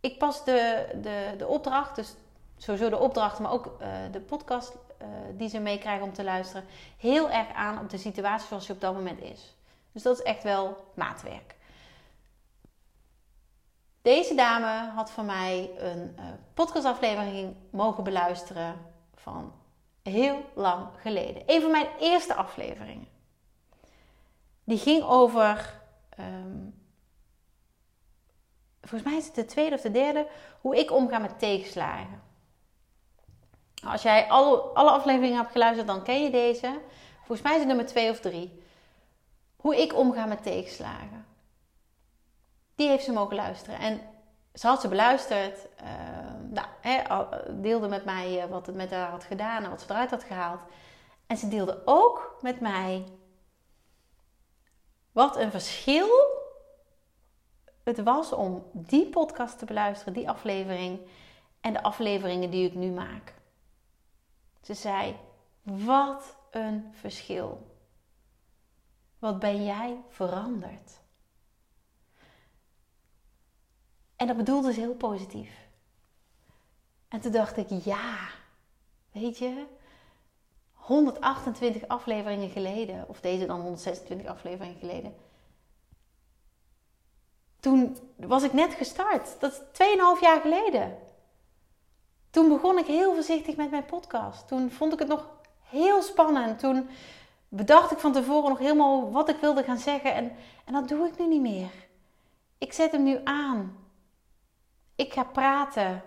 ik 0.00 0.18
pas 0.18 0.44
de, 0.44 0.88
de, 1.02 1.34
de 1.38 1.46
opdracht, 1.46 1.96
dus 1.96 2.14
sowieso 2.56 2.88
de 2.88 2.98
opdracht, 2.98 3.38
maar 3.38 3.52
ook 3.52 3.66
uh, 3.66 3.88
de 4.12 4.20
podcast 4.20 4.76
uh, 5.02 5.08
die 5.32 5.48
ze 5.48 5.58
meekrijgen 5.58 6.04
om 6.04 6.12
te 6.12 6.24
luisteren, 6.24 6.64
heel 6.98 7.30
erg 7.30 7.52
aan 7.52 7.80
op 7.80 7.90
de 7.90 7.98
situatie 7.98 8.46
zoals 8.46 8.66
je 8.66 8.72
op 8.72 8.80
dat 8.80 8.94
moment 8.94 9.20
is. 9.20 9.54
Dus 9.92 10.02
dat 10.02 10.18
is 10.18 10.24
echt 10.24 10.42
wel 10.42 10.90
maatwerk. 10.94 11.54
Deze 14.02 14.34
dame 14.34 14.90
had 14.94 15.10
van 15.10 15.26
mij 15.26 15.70
een 15.78 16.16
uh, 16.18 16.24
podcastaflevering 16.54 17.54
mogen 17.70 18.04
beluisteren 18.04 18.76
van 19.14 19.52
heel 20.02 20.44
lang 20.54 20.86
geleden. 21.00 21.42
Een 21.46 21.60
van 21.60 21.70
mijn 21.70 21.88
eerste 22.00 22.34
afleveringen. 22.34 23.08
Die 24.64 24.78
ging 24.78 25.02
over, 25.02 25.80
um, 26.18 26.85
volgens 28.88 29.10
mij 29.10 29.18
is 29.18 29.26
het 29.26 29.34
de 29.34 29.44
tweede 29.44 29.74
of 29.74 29.80
de 29.80 29.90
derde, 29.90 30.26
hoe 30.60 30.76
ik 30.76 30.92
omga 30.92 31.18
met 31.18 31.38
tegenslagen. 31.38 32.22
Als 33.84 34.02
jij 34.02 34.28
alle, 34.28 34.56
alle 34.56 34.90
afleveringen 34.90 35.36
hebt 35.36 35.52
geluisterd, 35.52 35.86
dan 35.86 36.02
ken 36.02 36.22
je 36.22 36.30
deze. 36.30 36.80
Volgens 37.16 37.42
mij 37.42 37.52
is 37.52 37.58
het 37.58 37.68
nummer 37.68 37.86
twee 37.86 38.10
of 38.10 38.20
drie. 38.20 38.62
Hoe 39.56 39.76
ik 39.82 39.94
omga 39.94 40.26
met 40.26 40.42
tegenslagen. 40.42 41.26
Die 42.74 42.88
heeft 42.88 43.04
ze 43.04 43.12
mogen 43.12 43.36
luisteren. 43.36 43.78
En 43.78 44.00
ze 44.54 44.66
had 44.66 44.80
ze 44.80 44.88
beluisterd. 44.88 45.58
Uh, 45.82 45.88
nou, 46.50 47.26
deelde 47.50 47.88
met 47.88 48.04
mij 48.04 48.42
eh, 48.42 48.50
wat 48.50 48.66
het 48.66 48.76
met 48.76 48.90
haar 48.90 49.10
had 49.10 49.24
gedaan 49.24 49.64
en 49.64 49.70
wat 49.70 49.80
ze 49.80 49.86
eruit 49.90 50.10
had 50.10 50.24
gehaald. 50.24 50.60
En 51.26 51.36
ze 51.36 51.48
deelde 51.48 51.82
ook 51.84 52.36
met 52.40 52.60
mij 52.60 53.04
wat 55.12 55.36
een 55.36 55.50
verschil 55.50 56.08
het 57.86 58.02
was 58.02 58.32
om 58.32 58.64
die 58.72 59.08
podcast 59.08 59.58
te 59.58 59.64
beluisteren, 59.64 60.12
die 60.12 60.28
aflevering 60.28 61.00
en 61.60 61.72
de 61.72 61.82
afleveringen 61.82 62.50
die 62.50 62.66
ik 62.66 62.74
nu 62.74 62.90
maak. 62.90 63.34
Ze 64.62 64.74
zei: 64.74 65.16
Wat 65.62 66.36
een 66.50 66.88
verschil. 66.92 67.74
Wat 69.18 69.38
ben 69.38 69.64
jij 69.64 70.00
veranderd? 70.08 71.00
En 74.16 74.26
dat 74.26 74.36
bedoelde 74.36 74.72
ze 74.72 74.80
heel 74.80 74.94
positief. 74.94 75.68
En 77.08 77.20
toen 77.20 77.32
dacht 77.32 77.56
ik: 77.56 77.68
Ja, 77.68 78.28
weet 79.12 79.38
je, 79.38 79.66
128 80.72 81.88
afleveringen 81.88 82.50
geleden, 82.50 83.08
of 83.08 83.20
deze 83.20 83.46
dan 83.46 83.60
126 83.60 84.26
afleveringen 84.26 84.78
geleden. 84.78 85.25
Toen 87.60 87.96
was 88.16 88.42
ik 88.42 88.52
net 88.52 88.74
gestart. 88.74 89.40
Dat 89.40 89.52
is 89.52 89.58
2,5 89.58 90.20
jaar 90.20 90.40
geleden. 90.40 90.98
Toen 92.30 92.48
begon 92.48 92.78
ik 92.78 92.86
heel 92.86 93.14
voorzichtig 93.14 93.56
met 93.56 93.70
mijn 93.70 93.84
podcast. 93.84 94.48
Toen 94.48 94.70
vond 94.70 94.92
ik 94.92 94.98
het 94.98 95.08
nog 95.08 95.28
heel 95.62 96.02
spannend. 96.02 96.58
Toen 96.58 96.88
bedacht 97.48 97.90
ik 97.90 97.98
van 97.98 98.12
tevoren 98.12 98.48
nog 98.48 98.58
helemaal 98.58 99.10
wat 99.10 99.28
ik 99.28 99.36
wilde 99.36 99.62
gaan 99.62 99.78
zeggen. 99.78 100.14
En, 100.14 100.32
en 100.64 100.72
dat 100.72 100.88
doe 100.88 101.06
ik 101.06 101.18
nu 101.18 101.26
niet 101.26 101.40
meer. 101.40 101.70
Ik 102.58 102.72
zet 102.72 102.92
hem 102.92 103.02
nu 103.02 103.20
aan. 103.24 103.76
Ik 104.94 105.12
ga 105.12 105.24
praten. 105.24 106.02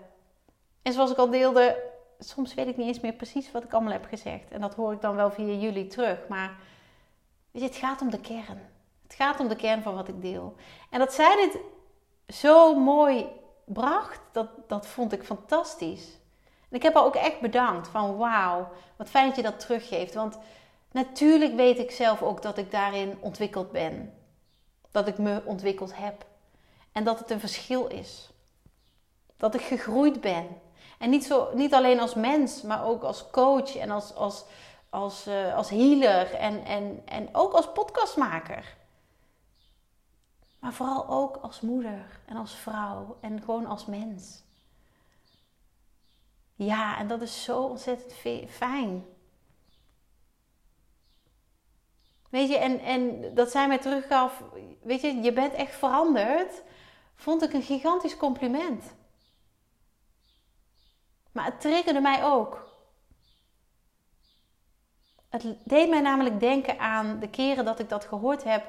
En 0.82 0.92
zoals 0.92 1.10
ik 1.10 1.16
al 1.16 1.30
deelde, 1.30 1.82
soms 2.18 2.54
weet 2.54 2.66
ik 2.66 2.76
niet 2.76 2.86
eens 2.86 3.00
meer 3.00 3.12
precies 3.12 3.52
wat 3.52 3.64
ik 3.64 3.72
allemaal 3.72 3.92
heb 3.92 4.04
gezegd. 4.04 4.50
En 4.50 4.60
dat 4.60 4.74
hoor 4.74 4.92
ik 4.92 5.00
dan 5.00 5.14
wel 5.14 5.30
via 5.30 5.54
jullie 5.54 5.86
terug. 5.86 6.28
Maar 6.28 6.56
weet 7.50 7.62
het 7.62 7.76
gaat 7.76 8.00
om 8.00 8.10
de 8.10 8.20
kern. 8.20 8.69
Het 9.10 9.18
gaat 9.18 9.40
om 9.40 9.48
de 9.48 9.56
kern 9.56 9.82
van 9.82 9.94
wat 9.94 10.08
ik 10.08 10.22
deel. 10.22 10.54
En 10.90 10.98
dat 10.98 11.12
zij 11.12 11.36
dit 11.36 11.58
zo 12.36 12.74
mooi 12.74 13.26
bracht, 13.64 14.20
dat, 14.32 14.48
dat 14.66 14.86
vond 14.86 15.12
ik 15.12 15.22
fantastisch. 15.22 16.18
En 16.68 16.76
ik 16.76 16.82
heb 16.82 16.94
haar 16.94 17.04
ook 17.04 17.14
echt 17.14 17.40
bedankt 17.40 17.88
van 17.88 18.16
wauw, 18.16 18.68
wat 18.96 19.10
fijn 19.10 19.26
dat 19.26 19.36
je 19.36 19.42
dat 19.42 19.60
teruggeeft. 19.60 20.14
Want 20.14 20.38
natuurlijk 20.90 21.54
weet 21.54 21.78
ik 21.78 21.90
zelf 21.90 22.22
ook 22.22 22.42
dat 22.42 22.58
ik 22.58 22.70
daarin 22.70 23.18
ontwikkeld 23.20 23.72
ben. 23.72 24.14
Dat 24.90 25.06
ik 25.06 25.18
me 25.18 25.42
ontwikkeld 25.44 25.96
heb. 25.96 26.24
En 26.92 27.04
dat 27.04 27.18
het 27.18 27.30
een 27.30 27.40
verschil 27.40 27.86
is. 27.86 28.30
Dat 29.36 29.54
ik 29.54 29.60
gegroeid 29.60 30.20
ben. 30.20 30.46
En 30.98 31.10
niet, 31.10 31.24
zo, 31.24 31.48
niet 31.54 31.74
alleen 31.74 32.00
als 32.00 32.14
mens, 32.14 32.62
maar 32.62 32.84
ook 32.84 33.02
als 33.02 33.30
coach 33.30 33.76
en 33.76 33.90
als, 33.90 34.14
als, 34.14 34.44
als, 34.90 35.26
uh, 35.26 35.56
als 35.56 35.70
healer 35.70 36.34
en, 36.34 36.64
en, 36.64 37.02
en 37.04 37.28
ook 37.32 37.52
als 37.52 37.72
podcastmaker. 37.72 38.78
Maar 40.60 40.72
vooral 40.72 41.08
ook 41.08 41.36
als 41.36 41.60
moeder 41.60 42.20
en 42.26 42.36
als 42.36 42.54
vrouw 42.54 43.18
en 43.20 43.40
gewoon 43.40 43.66
als 43.66 43.86
mens. 43.86 44.42
Ja, 46.54 46.98
en 46.98 47.08
dat 47.08 47.22
is 47.22 47.44
zo 47.44 47.62
ontzettend 47.62 48.14
fijn. 48.50 49.04
Weet 52.30 52.48
je, 52.48 52.56
en, 52.56 52.80
en 52.80 53.34
dat 53.34 53.50
zij 53.50 53.68
mij 53.68 53.78
teruggaf, 53.78 54.42
weet 54.82 55.00
je, 55.00 55.20
je 55.20 55.32
bent 55.32 55.52
echt 55.52 55.74
veranderd, 55.74 56.62
vond 57.14 57.42
ik 57.42 57.52
een 57.52 57.62
gigantisch 57.62 58.16
compliment. 58.16 58.94
Maar 61.32 61.44
het 61.44 61.60
triggerde 61.60 62.00
mij 62.00 62.24
ook. 62.24 62.68
Het 65.28 65.56
deed 65.64 65.88
mij 65.88 66.00
namelijk 66.00 66.40
denken 66.40 66.78
aan 66.78 67.18
de 67.18 67.28
keren 67.28 67.64
dat 67.64 67.78
ik 67.78 67.88
dat 67.88 68.04
gehoord 68.04 68.44
heb 68.44 68.66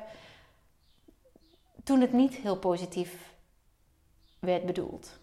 toen 1.84 2.02
het 2.02 2.14
niet 2.14 2.36
heel 2.36 2.58
positief 2.58 3.34
werd 4.40 4.66
bedoeld. 4.66 5.20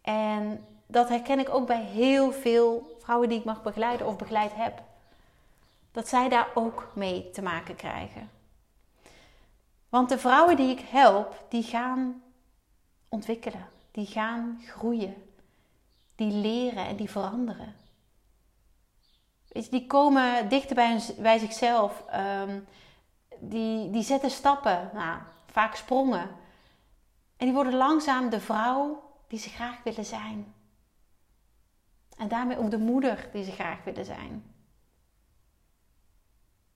En 0.00 0.66
dat 0.86 1.08
herken 1.08 1.38
ik 1.38 1.48
ook 1.48 1.66
bij 1.66 1.82
heel 1.82 2.32
veel 2.32 2.96
vrouwen 2.98 3.28
die 3.28 3.38
ik 3.38 3.44
mag 3.44 3.62
begeleiden 3.62 4.06
of 4.06 4.16
begeleid 4.16 4.54
heb. 4.54 4.82
Dat 5.92 6.08
zij 6.08 6.28
daar 6.28 6.48
ook 6.54 6.88
mee 6.94 7.30
te 7.30 7.42
maken 7.42 7.76
krijgen. 7.76 8.30
Want 9.88 10.08
de 10.08 10.18
vrouwen 10.18 10.56
die 10.56 10.70
ik 10.70 10.80
help, 10.80 11.44
die 11.48 11.62
gaan 11.62 12.22
ontwikkelen, 13.08 13.68
die 13.90 14.06
gaan 14.06 14.62
groeien, 14.66 15.14
die 16.14 16.32
leren 16.32 16.86
en 16.86 16.96
die 16.96 17.10
veranderen. 17.10 17.74
Weet 19.48 19.64
je, 19.64 19.70
die 19.70 19.86
komen 19.86 20.48
dichter 20.48 20.76
bij, 21.18 21.38
zichzelf, 21.38 22.04
um, 22.14 22.66
die, 23.38 23.90
die 23.90 24.02
zetten 24.02 24.30
stappen, 24.30 24.90
nou, 24.94 25.18
vaak 25.50 25.74
sprongen. 25.74 26.30
En 27.36 27.46
die 27.46 27.52
worden 27.52 27.74
langzaam 27.74 28.30
de 28.30 28.40
vrouw 28.40 29.02
die 29.28 29.38
ze 29.38 29.48
graag 29.48 29.82
willen 29.82 30.04
zijn. 30.04 30.54
En 32.16 32.28
daarmee 32.28 32.58
ook 32.58 32.70
de 32.70 32.78
moeder 32.78 33.28
die 33.32 33.44
ze 33.44 33.50
graag 33.50 33.84
willen 33.84 34.04
zijn. 34.04 34.54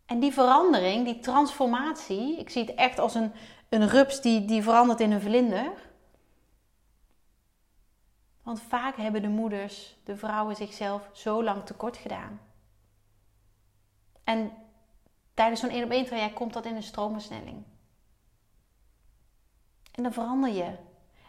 En 0.06 0.20
die 0.20 0.32
verandering, 0.32 1.04
die 1.04 1.18
transformatie, 1.18 2.38
ik 2.38 2.50
zie 2.50 2.64
het 2.64 2.74
echt 2.74 2.98
als 2.98 3.14
een, 3.14 3.32
een 3.68 3.88
rups 3.88 4.20
die, 4.20 4.44
die 4.44 4.62
verandert 4.62 5.00
in 5.00 5.12
een 5.12 5.20
vlinder. 5.20 5.72
Want 8.42 8.60
vaak 8.60 8.96
hebben 8.96 9.22
de 9.22 9.28
moeders, 9.28 9.96
de 10.04 10.16
vrouwen 10.16 10.56
zichzelf 10.56 11.08
zo 11.12 11.42
lang 11.42 11.66
tekort 11.66 11.96
gedaan. 11.96 12.40
En 14.24 14.52
tijdens 15.34 15.60
zo'n 15.60 15.70
één 15.70 15.84
op 15.84 15.90
één 15.90 16.04
traject 16.06 16.34
komt 16.34 16.52
dat 16.52 16.64
in 16.64 16.76
een 16.76 16.82
stroomversnelling. 16.82 17.64
En 19.94 20.02
dan 20.02 20.12
verander 20.12 20.50
je. 20.50 20.72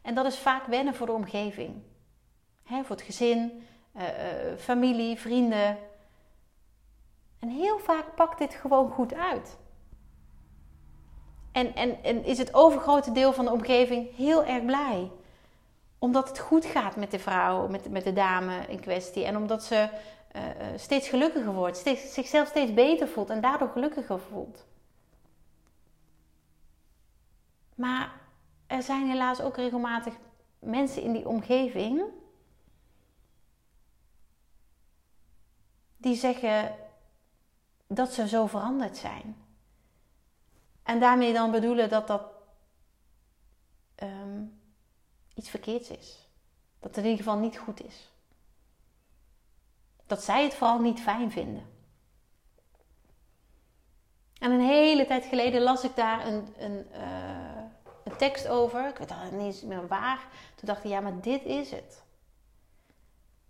En 0.02 0.16
dat 0.16 0.26
is 0.26 0.40
vaak 0.40 0.66
wennen 0.66 0.96
voor 0.96 1.06
de 1.06 1.12
omgeving. 1.12 1.82
voor 2.64 2.96
het 2.96 3.02
gezin, 3.02 3.64
uh, 3.96 4.04
familie, 4.58 5.20
vrienden. 5.20 5.78
En 7.40 7.50
heel 7.50 7.80
vaak 7.80 8.16
pakt 8.16 8.38
dit 8.38 8.54
gewoon 8.54 8.92
goed 8.92 9.14
uit. 9.14 9.58
En, 11.52 11.76
en, 11.76 12.04
en 12.04 12.24
is 12.24 12.38
het 12.38 12.54
overgrote 12.54 13.12
deel 13.12 13.34
van 13.34 13.46
de 13.46 13.52
omgeving 13.52 14.16
heel 14.16 14.46
erg 14.46 14.66
blij. 14.66 15.12
omdat 16.00 16.28
het 16.28 16.40
goed 16.40 16.66
gaat 16.66 16.96
met 16.96 17.12
de 17.12 17.20
vrouw, 17.20 17.68
met, 17.68 17.90
met 17.90 18.04
de 18.04 18.14
dame 18.14 18.66
in 18.68 18.80
kwestie. 18.80 19.26
En 19.26 19.38
omdat 19.38 19.64
ze 19.64 19.90
uh, 20.36 20.42
steeds 20.76 21.08
gelukkiger 21.10 21.54
wordt, 21.54 21.78
steeds, 21.78 22.14
zichzelf 22.14 22.48
steeds 22.48 22.74
beter 22.74 23.08
voelt 23.08 23.30
en 23.30 23.42
daardoor 23.42 23.70
gelukkiger 23.70 24.20
voelt. 24.20 24.66
Maar 27.76 28.25
er 28.68 28.84
zijn 28.84 29.08
helaas 29.08 29.42
ook 29.42 29.56
regelmatig 29.56 30.14
mensen 30.60 31.02
in 31.02 31.14
die 31.14 31.28
omgeving 31.28 32.04
die 35.98 36.16
zeggen 36.16 36.76
dat 37.88 38.14
ze 38.14 38.28
zo 38.28 38.48
veranderd 38.48 38.98
zijn. 38.98 39.36
En 40.84 41.00
daarmee 41.00 41.34
dan 41.34 41.52
bedoelen 41.52 41.90
dat 41.90 42.08
dat 42.08 42.24
um, 44.04 44.62
iets 45.34 45.50
verkeerds 45.50 45.90
is. 45.90 46.30
Dat 46.80 46.96
het 46.96 47.06
in 47.06 47.12
ieder 47.12 47.26
geval 47.26 47.40
niet 47.40 47.58
goed 47.58 47.84
is. 47.84 48.12
Dat 50.06 50.24
zij 50.24 50.44
het 50.44 50.54
vooral 50.56 50.80
niet 50.80 51.00
fijn 51.00 51.32
vinden. 51.32 51.74
En 54.40 54.52
een 54.52 54.66
hele 54.66 55.06
tijd 55.06 55.26
geleden 55.26 55.62
las 55.62 55.84
ik 55.84 55.96
daar 55.96 56.28
een, 56.28 56.54
een, 56.58 56.88
uh, 56.92 57.55
tekst 58.16 58.48
over. 58.48 58.88
Ik 58.88 58.98
weet 58.98 59.12
al 59.12 59.38
niet 59.38 59.64
meer 59.64 59.88
waar. 59.88 60.28
Toen 60.56 60.68
dacht 60.68 60.84
ik, 60.84 60.90
ja, 60.90 61.00
maar 61.00 61.22
dit 61.22 61.44
is 61.44 61.72
het. 61.72 62.04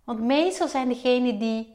Want 0.04 0.20
meestal 0.20 0.68
zijn 0.68 0.88
degenen 0.88 1.38
die 1.38 1.74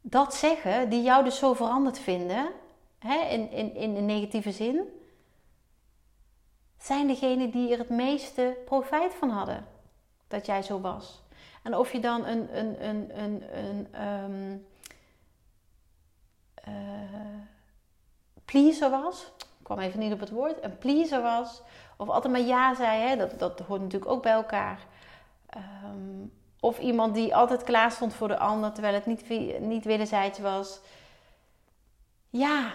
dat 0.00 0.34
zeggen, 0.34 0.90
die 0.90 1.02
jou 1.02 1.24
dus 1.24 1.38
zo 1.38 1.54
veranderd 1.54 1.98
vinden, 1.98 2.50
hè, 2.98 3.20
in, 3.28 3.50
in, 3.50 3.74
in 3.74 3.96
een 3.96 4.06
negatieve 4.06 4.52
zin, 4.52 4.80
zijn 6.78 7.06
degenen 7.06 7.50
die 7.50 7.72
er 7.72 7.78
het 7.78 7.88
meeste 7.88 8.56
profijt 8.64 9.14
van 9.14 9.30
hadden 9.30 9.66
dat 10.28 10.46
jij 10.46 10.62
zo 10.62 10.80
was. 10.80 11.22
En 11.62 11.76
of 11.76 11.92
je 11.92 12.00
dan 12.00 12.26
een, 12.26 12.58
een, 12.58 12.86
een, 12.88 13.18
een, 13.18 13.60
een 13.92 13.94
um, 14.02 14.66
pleaser 18.44 18.90
was, 18.90 19.32
kwam 19.72 19.84
even 19.84 20.00
niet 20.00 20.12
op 20.12 20.20
het 20.20 20.30
woord, 20.30 20.64
een 20.64 20.78
pleaser 20.78 21.22
was, 21.22 21.62
of 21.96 22.08
altijd 22.08 22.32
maar 22.32 22.42
ja 22.42 22.74
zei, 22.74 23.00
hè, 23.00 23.16
dat, 23.16 23.38
dat 23.38 23.60
hoort 23.60 23.80
natuurlijk 23.80 24.10
ook 24.10 24.22
bij 24.22 24.32
elkaar. 24.32 24.86
Um, 25.56 26.32
of 26.60 26.78
iemand 26.78 27.14
die 27.14 27.34
altijd 27.34 27.62
klaar 27.62 27.90
stond 27.90 28.14
voor 28.14 28.28
de 28.28 28.38
ander, 28.38 28.72
terwijl 28.72 28.94
het 28.94 29.06
niet, 29.06 29.28
niet 29.60 29.84
wederzijds 29.84 30.38
was. 30.38 30.80
Ja, 32.30 32.72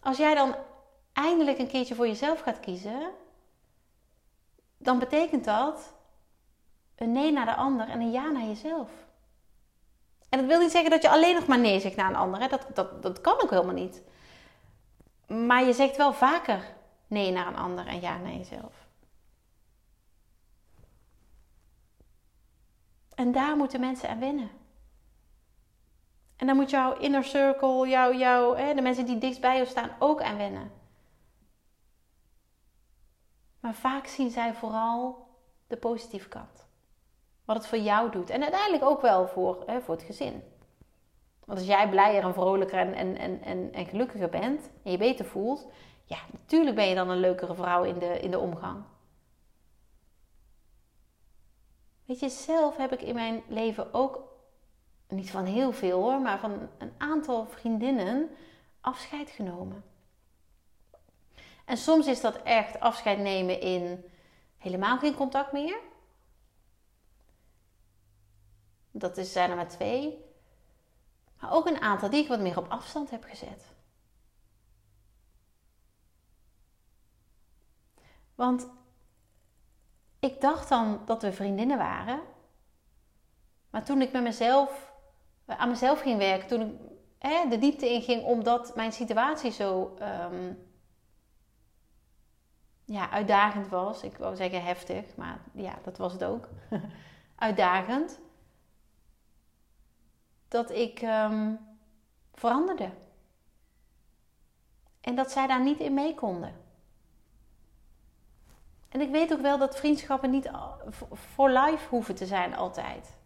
als 0.00 0.16
jij 0.16 0.34
dan 0.34 0.54
eindelijk 1.12 1.58
een 1.58 1.68
keertje 1.68 1.94
voor 1.94 2.06
jezelf 2.06 2.40
gaat 2.40 2.60
kiezen, 2.60 3.10
dan 4.76 4.98
betekent 4.98 5.44
dat 5.44 5.92
een 6.96 7.12
nee 7.12 7.32
naar 7.32 7.46
de 7.46 7.54
ander 7.54 7.88
en 7.88 8.00
een 8.00 8.10
ja 8.10 8.30
naar 8.30 8.46
jezelf. 8.46 8.90
En 10.28 10.38
dat 10.38 10.48
wil 10.48 10.60
niet 10.60 10.70
zeggen 10.70 10.90
dat 10.90 11.02
je 11.02 11.10
alleen 11.10 11.34
nog 11.34 11.46
maar 11.46 11.58
nee 11.58 11.80
zegt 11.80 11.96
naar 11.96 12.08
een 12.08 12.16
ander. 12.16 12.40
Hè? 12.40 12.48
Dat, 12.48 12.66
dat, 12.74 13.02
dat 13.02 13.20
kan 13.20 13.42
ook 13.42 13.50
helemaal 13.50 13.74
niet. 13.74 14.02
Maar 15.30 15.64
je 15.64 15.72
zegt 15.72 15.96
wel 15.96 16.12
vaker 16.12 16.74
nee 17.06 17.32
naar 17.32 17.46
een 17.46 17.56
ander 17.56 17.86
en 17.86 18.00
ja 18.00 18.18
naar 18.18 18.32
jezelf. 18.32 18.88
En 23.14 23.32
daar 23.32 23.56
moeten 23.56 23.80
mensen 23.80 24.08
aan 24.08 24.18
wennen. 24.18 24.50
En 26.36 26.46
dan 26.46 26.56
moet 26.56 26.70
jouw 26.70 26.96
inner 26.96 27.24
circle, 27.24 27.88
jouw, 27.88 28.12
jouw, 28.12 28.54
hè, 28.54 28.74
de 28.74 28.82
mensen 28.82 29.06
die 29.06 29.18
dichtst 29.18 29.40
bij 29.40 29.58
je 29.58 29.64
staan, 29.64 29.90
ook 29.98 30.22
aan 30.22 30.36
wennen. 30.36 30.72
Maar 33.60 33.74
vaak 33.74 34.06
zien 34.06 34.30
zij 34.30 34.54
vooral 34.54 35.28
de 35.66 35.76
positieve 35.76 36.28
kant. 36.28 36.66
Wat 37.44 37.56
het 37.56 37.66
voor 37.66 37.78
jou 37.78 38.10
doet. 38.10 38.30
En 38.30 38.42
uiteindelijk 38.42 38.84
ook 38.84 39.00
wel 39.00 39.28
voor, 39.28 39.62
hè, 39.66 39.80
voor 39.80 39.94
het 39.94 40.04
gezin. 40.04 40.42
Want 41.50 41.62
als 41.62 41.70
jij 41.70 41.88
blijer 41.88 42.22
en 42.22 42.34
vrolijker 42.34 42.78
en, 42.78 42.94
en, 42.94 43.42
en, 43.42 43.72
en, 43.72 43.86
gelukkiger 43.86 44.28
bent 44.28 44.70
en 44.82 44.90
je 44.90 44.98
beter 44.98 45.24
voelt, 45.24 45.66
ja, 46.04 46.18
natuurlijk 46.32 46.76
ben 46.76 46.88
je 46.88 46.94
dan 46.94 47.10
een 47.10 47.20
leukere 47.20 47.54
vrouw 47.54 47.82
in 47.82 47.98
de, 47.98 48.20
in 48.20 48.30
de 48.30 48.38
omgang. 48.38 48.84
Weet 52.04 52.20
je, 52.20 52.28
zelf 52.28 52.76
heb 52.76 52.92
ik 52.92 53.02
in 53.02 53.14
mijn 53.14 53.42
leven 53.48 53.94
ook, 53.94 54.22
niet 55.08 55.30
van 55.30 55.44
heel 55.44 55.72
veel 55.72 56.00
hoor, 56.00 56.20
maar 56.20 56.38
van 56.38 56.68
een 56.78 56.92
aantal 56.98 57.46
vriendinnen 57.46 58.30
afscheid 58.80 59.30
genomen. 59.30 59.84
En 61.64 61.76
soms 61.76 62.06
is 62.06 62.20
dat 62.20 62.42
echt 62.42 62.80
afscheid 62.80 63.18
nemen 63.18 63.60
in 63.60 64.04
helemaal 64.58 64.98
geen 64.98 65.14
contact 65.14 65.52
meer. 65.52 65.78
Dat 68.90 69.16
is, 69.16 69.32
zijn 69.32 69.50
er 69.50 69.56
maar 69.56 69.68
twee. 69.68 70.28
Maar 71.40 71.52
ook 71.52 71.66
een 71.66 71.80
aantal 71.80 72.10
die 72.10 72.22
ik 72.22 72.28
wat 72.28 72.40
meer 72.40 72.58
op 72.58 72.68
afstand 72.68 73.10
heb 73.10 73.24
gezet. 73.24 73.74
Want 78.34 78.68
ik 80.18 80.40
dacht 80.40 80.68
dan 80.68 81.02
dat 81.06 81.22
we 81.22 81.32
vriendinnen 81.32 81.78
waren. 81.78 82.20
Maar 83.70 83.84
toen 83.84 84.02
ik 84.02 84.12
met 84.12 84.22
mezelf, 84.22 84.92
aan 85.46 85.68
mezelf 85.68 86.00
ging 86.00 86.18
werken, 86.18 86.48
toen 86.48 86.60
ik 86.60 86.90
hè, 87.18 87.48
de 87.48 87.58
diepte 87.58 87.88
inging 87.88 88.24
omdat 88.24 88.74
mijn 88.76 88.92
situatie 88.92 89.50
zo 89.50 89.96
um, 90.32 90.68
ja, 92.84 93.10
uitdagend 93.10 93.68
was. 93.68 94.02
Ik 94.02 94.16
wou 94.16 94.36
zeggen 94.36 94.64
heftig, 94.64 95.16
maar 95.16 95.40
ja, 95.52 95.78
dat 95.82 95.98
was 95.98 96.12
het 96.12 96.24
ook. 96.24 96.48
uitdagend. 97.36 98.20
Dat 100.50 100.70
ik 100.70 101.02
um, 101.02 101.58
veranderde. 102.34 102.90
En 105.00 105.14
dat 105.14 105.30
zij 105.30 105.46
daar 105.46 105.62
niet 105.62 105.80
in 105.80 105.94
mee 105.94 106.14
konden. 106.14 106.54
En 108.88 109.00
ik 109.00 109.10
weet 109.10 109.32
ook 109.32 109.40
wel 109.40 109.58
dat 109.58 109.76
vriendschappen 109.76 110.30
niet 110.30 110.50
voor 111.12 111.50
life 111.50 111.88
hoeven 111.88 112.14
te 112.14 112.26
zijn 112.26 112.56
altijd. 112.56 113.18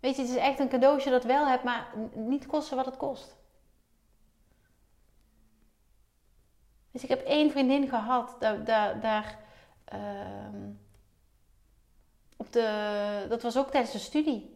Weet 0.00 0.16
je, 0.16 0.22
het 0.22 0.30
is 0.30 0.36
echt 0.36 0.58
een 0.58 0.68
cadeautje 0.68 1.10
dat 1.10 1.24
wel 1.24 1.46
hebt, 1.46 1.64
maar 1.64 1.92
niet 2.14 2.46
kosten 2.46 2.76
wat 2.76 2.86
het 2.86 2.96
kost. 2.96 3.36
Dus 6.90 7.02
ik 7.02 7.08
heb 7.08 7.20
één 7.20 7.50
vriendin 7.50 7.88
gehad, 7.88 8.36
daar, 8.38 9.00
daar, 9.00 9.38
uh, 9.94 10.62
op 12.36 12.52
de, 12.52 13.26
dat 13.28 13.42
was 13.42 13.56
ook 13.56 13.70
tijdens 13.70 13.92
de 13.92 13.98
studie. 13.98 14.55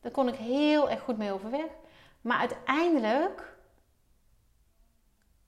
Daar 0.00 0.12
kon 0.12 0.28
ik 0.28 0.34
heel 0.34 0.90
erg 0.90 1.02
goed 1.02 1.18
mee 1.18 1.32
overweg. 1.32 1.70
Maar 2.20 2.38
uiteindelijk 2.38 3.56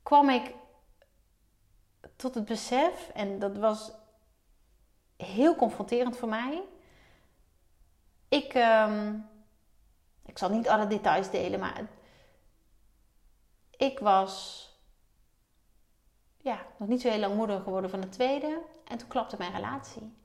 kwam 0.02 0.28
ik 0.28 0.54
tot 2.16 2.34
het 2.34 2.44
besef, 2.44 3.10
en 3.14 3.38
dat 3.38 3.56
was 3.56 3.92
heel 5.16 5.56
confronterend 5.56 6.16
voor 6.16 6.28
mij. 6.28 6.62
Ik, 8.28 8.54
um, 8.54 9.28
ik 10.26 10.38
zal 10.38 10.50
niet 10.50 10.68
alle 10.68 10.86
details 10.86 11.30
delen, 11.30 11.60
maar 11.60 11.86
ik 13.70 13.98
was 13.98 14.66
ja, 16.42 16.66
nog 16.78 16.88
niet 16.88 17.00
zo 17.00 17.08
heel 17.08 17.18
lang 17.18 17.34
moeder 17.34 17.60
geworden 17.60 17.90
van 17.90 18.00
de 18.00 18.08
tweede. 18.08 18.62
En 18.84 18.98
toen 18.98 19.08
klapte 19.08 19.36
mijn 19.38 19.52
relatie. 19.52 20.16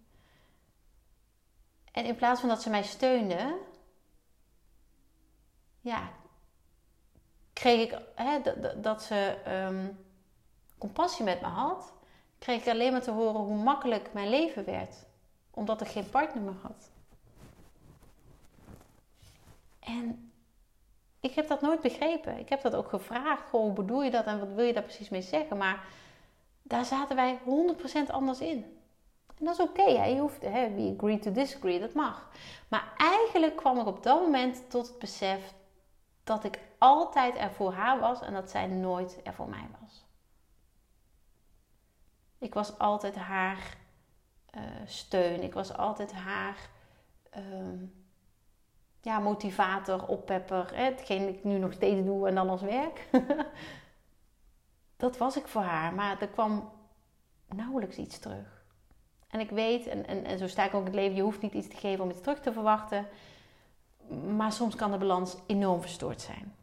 En 1.92 2.06
in 2.06 2.16
plaats 2.16 2.40
van 2.40 2.50
dat 2.50 2.62
ze 2.62 2.70
mij 2.70 2.84
steunde, 2.84 3.58
ja, 5.88 6.10
kreeg 7.54 7.82
ik 7.82 8.02
hè, 8.16 8.42
dat, 8.82 9.04
ze 9.04 9.36
um, 9.48 10.06
compassie 10.78 11.26
met 11.26 11.42
me 11.42 11.48
had 11.48 11.94
kreeg 12.40 12.62
ik 12.62 12.68
alleen 12.68 12.92
maar 12.92 13.02
te 13.02 13.12
horen 13.12 13.42
hoe 13.42 13.64
makkelijk 13.64 14.14
mijn 14.14 14.30
leven 14.30 14.66
werd. 14.66 15.06
Omdat 15.52 15.82
ik 15.82 15.88
geen 15.88 16.10
partner 16.10 16.44
meer 16.44 16.56
had. 16.62 16.90
En 19.80 20.32
ik 21.20 21.34
heb 21.34 21.48
dat 21.48 21.62
nooit 21.62 21.82
begrepen. 21.82 22.40
Ik 22.40 22.50
heb 22.50 22.62
dat 22.62 22.76
ook 22.76 22.90
gevraagd. 22.90 23.50
hoe 23.50 23.74
bedoel 23.74 24.04
je 24.04 24.12
dat 24.12 24.26
en 24.26 24.40
wat 24.40 24.54
wil 24.54 24.66
je 24.66 24.74
daar 24.74 24.84
precies 24.84 25.10
mee 25.10 25.22
zeggen? 25.22 25.58
Maar 25.58 25.86
daar 26.62 26.86
zaten 26.86 27.16
wij 27.16 27.40
100% 28.08 28.12
anders 28.12 28.40
in. 28.40 28.76
En 29.38 29.46
dat 29.46 29.54
is 29.54 29.66
oké, 29.66 29.82
okay, 29.82 30.14
je 30.14 30.20
hoeft, 30.20 30.42
hè, 30.42 30.74
we 30.74 30.94
agree 30.98 31.20
to 31.20 31.32
disagree, 31.32 31.80
dat 31.80 31.94
mag. 31.94 32.30
Maar 32.68 32.94
eigenlijk 32.98 33.56
kwam 33.56 33.80
ik 33.80 33.86
op 33.86 34.04
dat 34.04 34.22
moment 34.22 34.70
tot 34.70 34.88
het 34.88 35.00
besef 35.00 35.54
dat 36.28 36.44
ik 36.44 36.60
altijd 36.78 37.38
er 37.38 37.52
voor 37.52 37.74
haar 37.74 38.00
was 38.00 38.22
en 38.22 38.34
dat 38.34 38.50
zij 38.50 38.68
nooit 38.68 39.20
er 39.24 39.34
voor 39.34 39.50
mij 39.50 39.68
was. 39.82 40.06
Ik 42.38 42.54
was 42.54 42.80
altijd 42.80 43.16
haar 43.16 43.78
uh, 44.58 44.62
steun. 44.86 45.44
Ik 45.44 45.54
was 45.54 45.78
altijd 45.78 46.14
haar 46.14 46.70
uh, 47.38 47.82
ja, 49.02 49.20
motivator, 49.20 50.08
oppepper. 50.08 50.76
Hè? 50.76 50.84
Hetgeen 50.84 51.28
ik 51.28 51.44
nu 51.44 51.58
nog 51.58 51.74
steeds 51.74 52.06
doe 52.06 52.28
en 52.28 52.36
dan 52.36 52.50
als 52.50 52.62
werk. 52.62 53.08
dat 54.98 55.18
was 55.18 55.38
ik 55.38 55.48
voor 55.48 55.62
haar. 55.62 55.94
Maar 55.94 56.22
er 56.22 56.28
kwam 56.28 56.72
nauwelijks 57.48 57.98
iets 57.98 58.20
terug. 58.20 58.66
En 59.28 59.40
ik 59.40 59.50
weet, 59.50 59.88
en, 59.88 60.26
en, 60.26 60.38
zo 60.38 60.48
sta 60.48 60.66
ik 60.66 60.74
ook 60.74 60.86
het 60.86 60.96
leven, 60.96 61.16
je 61.16 61.22
hoeft 61.22 61.42
niet 61.42 61.54
iets 61.54 61.68
te 61.68 61.78
geven 61.78 62.04
om 62.04 62.10
iets 62.10 62.22
terug 62.22 62.40
te 62.40 62.54
verwachten. 62.54 63.08
Maar 64.36 64.52
soms 64.52 64.76
kan 64.76 64.92
de 64.92 64.98
balans 64.98 65.38
enorm 65.46 65.82
verstoord 65.82 66.22
zijn. 66.22 66.56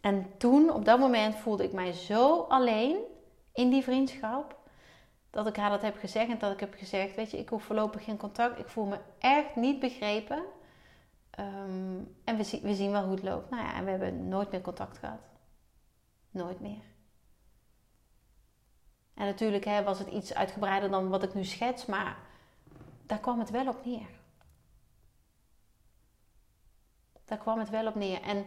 En 0.00 0.36
toen, 0.36 0.72
op 0.72 0.84
dat 0.84 0.98
moment, 0.98 1.34
voelde 1.34 1.64
ik 1.64 1.72
mij 1.72 1.92
zo 1.92 2.40
alleen 2.40 2.96
in 3.52 3.70
die 3.70 3.82
vriendschap. 3.82 4.58
Dat 5.30 5.46
ik 5.46 5.56
haar 5.56 5.70
dat 5.70 5.82
heb 5.82 5.98
gezegd 5.98 6.30
en 6.30 6.38
dat 6.38 6.52
ik 6.52 6.60
heb 6.60 6.74
gezegd: 6.74 7.14
Weet 7.16 7.30
je, 7.30 7.38
ik 7.38 7.48
hoef 7.48 7.64
voorlopig 7.64 8.04
geen 8.04 8.16
contact. 8.16 8.58
Ik 8.58 8.68
voel 8.68 8.84
me 8.84 8.98
echt 9.18 9.56
niet 9.56 9.80
begrepen. 9.80 10.42
Ehm, 11.30 11.98
en 12.24 12.36
we, 12.36 12.60
we 12.62 12.74
zien 12.74 12.90
wel 12.90 13.02
hoe 13.02 13.14
het 13.14 13.22
loopt. 13.22 13.50
Nou 13.50 13.62
ja, 13.62 13.74
en 13.74 13.84
we 13.84 13.90
hebben 13.90 14.28
nooit 14.28 14.50
meer 14.50 14.60
contact 14.60 14.98
gehad. 14.98 15.20
Nooit 16.30 16.60
meer. 16.60 16.82
En 19.14 19.26
natuurlijk 19.26 19.64
hè, 19.64 19.82
was 19.82 19.98
het 19.98 20.08
iets 20.08 20.34
uitgebreider 20.34 20.90
dan 20.90 21.08
wat 21.08 21.22
ik 21.22 21.34
nu 21.34 21.44
schets, 21.44 21.86
maar 21.86 22.16
daar 23.06 23.18
kwam 23.18 23.38
het 23.38 23.50
wel 23.50 23.68
op 23.68 23.84
neer. 23.84 24.08
Daar 27.24 27.38
kwam 27.38 27.58
het 27.58 27.70
wel 27.70 27.86
op 27.86 27.94
neer. 27.94 28.22
En 28.22 28.46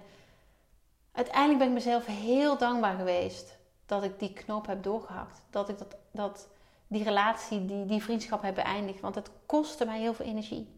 uiteindelijk 1.11 1.59
ben 1.59 1.67
ik 1.67 1.73
mezelf 1.73 2.05
heel 2.05 2.57
dankbaar 2.57 2.97
geweest 2.97 3.57
dat 3.85 4.03
ik 4.03 4.19
die 4.19 4.33
knoop 4.33 4.67
heb 4.67 4.83
doorgehakt. 4.83 5.41
Dat 5.49 5.69
ik 5.69 5.77
dat, 5.77 5.95
dat, 6.11 6.49
die 6.87 7.03
relatie, 7.03 7.65
die, 7.65 7.85
die 7.85 8.03
vriendschap 8.03 8.41
heb 8.41 8.55
beëindigd. 8.55 8.99
Want 8.99 9.15
het 9.15 9.29
kostte 9.45 9.85
mij 9.85 9.99
heel 9.99 10.13
veel 10.13 10.25
energie. 10.25 10.75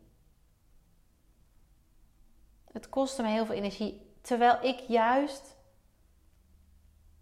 Het 2.72 2.90
kostte 2.90 3.22
mij 3.22 3.32
heel 3.32 3.46
veel 3.46 3.56
energie. 3.56 4.02
Terwijl 4.22 4.64
ik 4.64 4.80
juist 4.80 5.58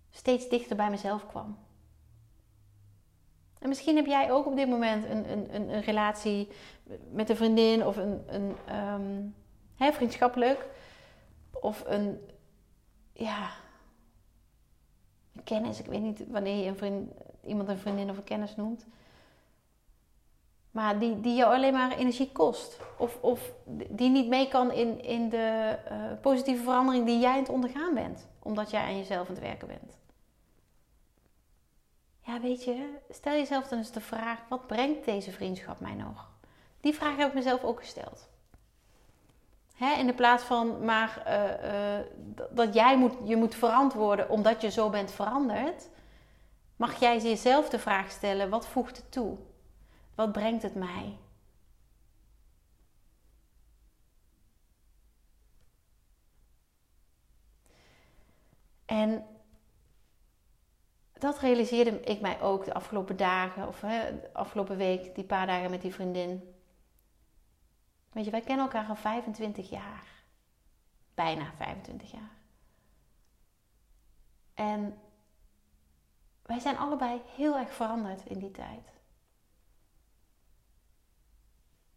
steeds 0.10 0.50
dichter 0.50 0.76
bij 0.76 0.90
mezelf 0.90 1.28
kwam. 1.28 1.58
En 3.60 3.70
misschien 3.70 3.96
heb 3.96 4.06
jij 4.06 4.32
ook 4.32 4.46
op 4.46 4.56
dit 4.56 4.70
moment 4.70 5.06
een, 5.06 5.32
een, 5.32 5.56
een, 5.56 5.82
relatie 5.82 6.48
met 7.12 7.30
een 7.30 7.36
vriendin 7.36 7.86
of 7.86 7.98
een, 7.98 8.24
een 8.28 8.76
um, 8.76 9.36
hè, 9.78 9.92
vriendschappelijk. 9.92 10.66
Of 11.52 11.84
een, 11.86 12.20
ja, 13.14 13.50
kennis. 15.44 15.80
Ik 15.80 15.86
weet 15.86 16.02
niet 16.02 16.24
wanneer 16.28 16.64
je 16.64 16.70
een 16.70 16.78
vriend, 16.78 17.12
iemand 17.46 17.70
een 17.70 17.78
vriendin 17.78 18.10
of 18.10 18.18
een 18.18 18.24
kennis 18.24 18.56
noemt. 18.56 18.86
Maar 20.72 21.00
die, 21.00 21.22
die 21.22 21.36
jou 21.36 21.54
alleen 21.54 21.74
maar 21.74 21.98
energie 21.98 22.32
kost. 22.32 22.80
Of, 22.98 23.18
of 23.22 23.54
die 23.90 24.10
niet 24.10 24.28
mee 24.28 24.48
kan 24.48 24.72
in, 24.72 25.04
in 25.04 25.30
de 25.30 25.78
uh, 25.92 26.22
positieve 26.22 26.64
verandering 26.64 27.06
die 27.06 27.20
jij 27.20 27.32
aan 27.32 27.40
het 27.40 27.50
ondergaan 27.50 27.94
bent. 27.94 28.28
Omdat 28.40 28.70
jij 28.72 28.82
aan 28.82 28.98
jezelf 28.98 29.28
aan 29.28 29.34
het 29.34 29.44
werken 29.44 29.68
bent. 29.68 29.98
Ja, 32.22 32.40
weet 32.40 32.64
je, 32.64 32.98
stel 33.10 33.34
jezelf 33.34 33.68
dan 33.68 33.78
eens 33.78 33.92
de 33.92 34.02
vraag: 34.02 34.40
wat 34.50 34.68
brengt 34.68 35.06
deze 35.06 35.32
vriendschap 35.32 35.80
mij 35.80 35.94
nog? 35.94 36.30
Die 36.82 36.94
vraag 36.94 37.18
heb 37.18 37.28
ik 37.28 37.34
mezelf 37.34 37.64
ook 37.64 37.80
gesteld. 37.80 38.28
Hè, 39.78 39.94
in 39.94 40.08
de 40.08 40.14
plaats 40.14 40.44
van 40.44 40.86
maar 40.86 41.24
uh, 41.28 42.00
uh, 42.00 42.06
dat 42.50 42.74
jij 42.74 42.98
moet, 42.98 43.14
je 43.24 43.36
moet 43.36 43.56
verantwoorden 43.56 44.30
omdat 44.30 44.62
je 44.62 44.72
zo 44.72 44.90
bent 44.90 45.12
veranderd, 45.12 45.90
mag 46.76 47.00
jij 47.00 47.18
jezelf 47.20 47.70
de 47.70 47.80
vraag 47.80 48.12
stellen: 48.12 48.50
wat 48.50 48.68
voegt 48.68 48.98
het 48.98 49.12
toe? 49.12 49.38
Wat 50.16 50.32
brengt 50.32 50.64
het 50.64 50.76
mij? 50.76 51.18
En 58.86 59.26
dat 61.14 61.40
realiseerde 61.40 62.00
ik 62.00 62.22
mij 62.22 62.42
ook 62.42 62.66
de 62.66 62.74
afgelopen 62.74 63.18
dagen, 63.18 63.68
of 63.68 63.82
hè, 63.82 64.20
de 64.20 64.34
afgelopen 64.34 64.78
week, 64.78 65.16
die 65.16 65.24
paar 65.24 65.48
dagen 65.48 65.72
met 65.72 65.82
die 65.82 65.94
vriendin. 65.94 66.57
Weet 68.18 68.26
je, 68.26 68.32
wij 68.32 68.42
kennen 68.42 68.66
elkaar 68.66 68.88
al 68.88 68.96
25 68.96 69.70
jaar. 69.70 70.04
Bijna 71.14 71.52
25 71.56 72.12
jaar. 72.12 72.32
En 74.54 75.00
wij 76.42 76.60
zijn 76.60 76.78
allebei 76.78 77.22
heel 77.36 77.58
erg 77.58 77.74
veranderd 77.74 78.26
in 78.26 78.40
die 78.40 78.52
tijd. 78.52 78.92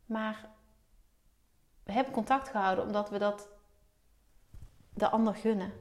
Maar 0.07 0.51
we 1.83 1.93
hebben 1.93 2.13
contact 2.13 2.49
gehouden 2.49 2.85
omdat 2.85 3.11
we 3.11 3.19
dat 3.19 3.49
de 4.95 5.11
ander 5.11 5.35
gunnen. 5.35 5.73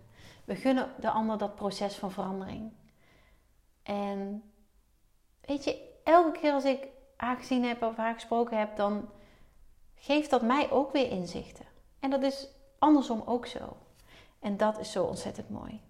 We 0.45 0.55
gunnen 0.55 0.93
de 0.99 1.09
ander 1.09 1.37
dat 1.37 1.55
proces 1.55 1.95
van 1.95 2.11
verandering. 2.11 2.73
En 3.83 4.51
weet 5.41 5.63
je, 5.63 5.99
elke 6.03 6.39
keer 6.39 6.51
als 6.53 6.65
ik 6.65 6.87
haar 7.17 7.37
gezien 7.37 7.63
heb 7.63 7.81
of 7.81 7.95
haar 7.95 8.13
gesproken 8.13 8.57
heb, 8.57 8.75
dan 8.75 9.09
geeft 9.99 10.29
dat 10.29 10.41
mij 10.41 10.71
ook 10.71 10.91
weer 10.91 11.11
inzichten. 11.11 11.65
En 11.99 12.09
dat 12.09 12.23
is 12.23 12.47
andersom 12.79 13.23
ook 13.25 13.45
zo. 13.45 13.77
En 14.39 14.57
dat 14.57 14.79
is 14.79 14.91
zo 14.91 15.03
ontzettend 15.03 15.49
mooi. 15.49 15.81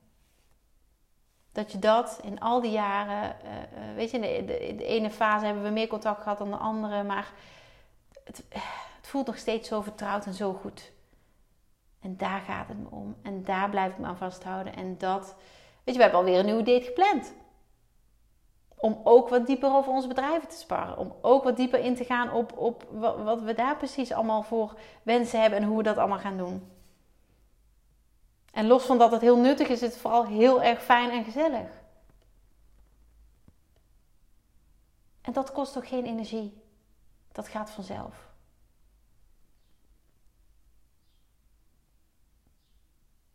Dat 1.51 1.71
je 1.71 1.79
dat 1.79 2.19
in 2.23 2.39
al 2.39 2.61
die 2.61 2.71
jaren, 2.71 3.35
uh, 3.43 3.95
weet 3.95 4.11
je, 4.11 4.17
in 4.17 4.45
de, 4.45 4.75
de, 4.75 4.85
ene 4.85 5.09
fase 5.09 5.45
hebben 5.45 5.63
we 5.63 5.69
meer 5.69 5.87
contact 5.87 6.21
gehad 6.21 6.37
dan 6.37 6.49
de 6.49 6.57
andere, 6.57 7.03
maar 7.03 7.33
het, 8.23 8.43
het 8.49 9.07
voelt 9.07 9.25
nog 9.25 9.37
steeds 9.37 9.67
zo 9.67 9.81
vertrouwd 9.81 10.25
en 10.25 10.33
zo 10.33 10.53
goed. 10.53 10.91
En 12.01 12.17
daar 12.17 12.41
gaat 12.41 12.67
het 12.67 12.77
me 12.77 12.89
om. 12.89 13.15
En 13.21 13.43
daar 13.43 13.69
blijf 13.69 13.91
ik 13.91 13.97
me 13.97 14.05
aan 14.05 14.17
vasthouden. 14.17 14.75
En 14.75 14.97
dat, 14.97 15.35
weet 15.83 15.93
je, 15.93 15.93
we 15.93 16.01
hebben 16.01 16.19
alweer 16.19 16.39
een 16.39 16.45
nieuwe 16.45 16.63
date 16.63 16.85
gepland. 16.85 17.33
Om 18.79 19.01
ook 19.03 19.29
wat 19.29 19.45
dieper 19.45 19.73
over 19.73 19.91
onze 19.91 20.07
bedrijven 20.07 20.47
te 20.47 20.55
sparren. 20.55 20.97
Om 20.97 21.15
ook 21.21 21.43
wat 21.43 21.55
dieper 21.55 21.79
in 21.79 21.95
te 21.95 22.03
gaan 22.03 22.31
op, 22.31 22.57
op 22.57 22.85
wat, 23.23 23.41
we 23.41 23.53
daar 23.53 23.77
precies 23.77 24.11
allemaal 24.11 24.43
voor 24.43 24.79
wensen 25.03 25.41
hebben 25.41 25.59
en 25.59 25.65
hoe 25.65 25.77
we 25.77 25.83
dat 25.83 25.97
allemaal 25.97 26.19
gaan 26.19 26.37
doen. 26.37 26.71
En 28.51 28.67
los 28.67 28.85
van 28.85 28.97
dat 28.97 29.11
het 29.11 29.21
heel 29.21 29.37
nuttig 29.37 29.67
is, 29.67 29.81
is 29.81 29.89
het 29.89 29.97
vooral 29.97 30.25
heel 30.25 30.61
erg 30.61 30.83
fijn 30.83 31.09
en 31.09 31.23
gezellig. 31.23 31.67
En 35.21 35.33
dat 35.33 35.51
kost 35.51 35.77
ook 35.77 35.87
geen 35.87 36.05
energie. 36.05 36.61
Dat 37.31 37.47
gaat 37.47 37.69
vanzelf. 37.69 38.27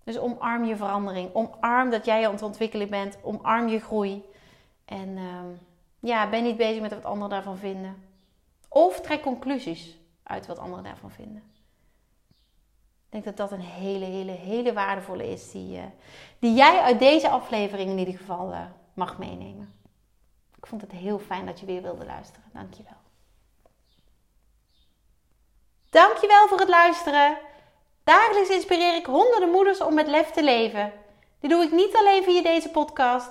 Dus 0.04 0.18
omarm 0.18 0.64
je 0.64 0.76
verandering. 0.76 1.35
Omarm 1.35 1.90
dat 1.90 2.04
jij 2.04 2.26
aan 2.26 2.33
het 2.33 2.42
ontwikkelen 2.42 2.90
bent. 2.90 3.18
Omarm 3.22 3.68
je 3.68 3.80
groei. 3.80 4.24
En 4.84 5.08
uh, 5.08 5.40
ja, 6.00 6.28
ben 6.28 6.42
niet 6.42 6.56
bezig 6.56 6.80
met 6.80 6.92
wat 6.94 7.04
anderen 7.04 7.30
daarvan 7.30 7.58
vinden. 7.58 8.02
Of 8.68 9.00
trek 9.00 9.22
conclusies 9.22 9.98
uit 10.22 10.46
wat 10.46 10.58
anderen 10.58 10.84
daarvan 10.84 11.10
vinden. 11.10 11.42
Ik 13.06 13.24
denk 13.24 13.24
dat 13.24 13.36
dat 13.36 13.52
een 13.58 13.64
hele, 13.64 14.04
hele, 14.04 14.32
hele 14.32 14.72
waardevolle 14.72 15.30
is. 15.30 15.50
Die, 15.50 15.76
uh, 15.76 15.84
die 16.38 16.54
jij 16.54 16.80
uit 16.80 16.98
deze 16.98 17.28
aflevering 17.28 17.90
in 17.90 17.98
ieder 17.98 18.14
geval 18.14 18.52
uh, 18.52 18.60
mag 18.94 19.18
meenemen. 19.18 19.74
Ik 20.56 20.66
vond 20.66 20.80
het 20.80 20.92
heel 20.92 21.18
fijn 21.18 21.46
dat 21.46 21.60
je 21.60 21.66
weer 21.66 21.82
wilde 21.82 22.04
luisteren. 22.04 22.50
Dankjewel. 22.52 22.96
Dankjewel 25.90 26.48
voor 26.48 26.58
het 26.58 26.68
luisteren. 26.68 27.38
Dagelijks 28.04 28.48
inspireer 28.48 28.94
ik 28.94 29.06
honderden 29.06 29.50
moeders 29.50 29.80
om 29.80 29.94
met 29.94 30.06
lef 30.06 30.30
te 30.30 30.44
leven. 30.44 30.92
Dit 31.40 31.50
doe 31.50 31.62
ik 31.62 31.72
niet 31.72 31.96
alleen 31.96 32.22
via 32.24 32.42
deze 32.42 32.68
podcast. 32.68 33.30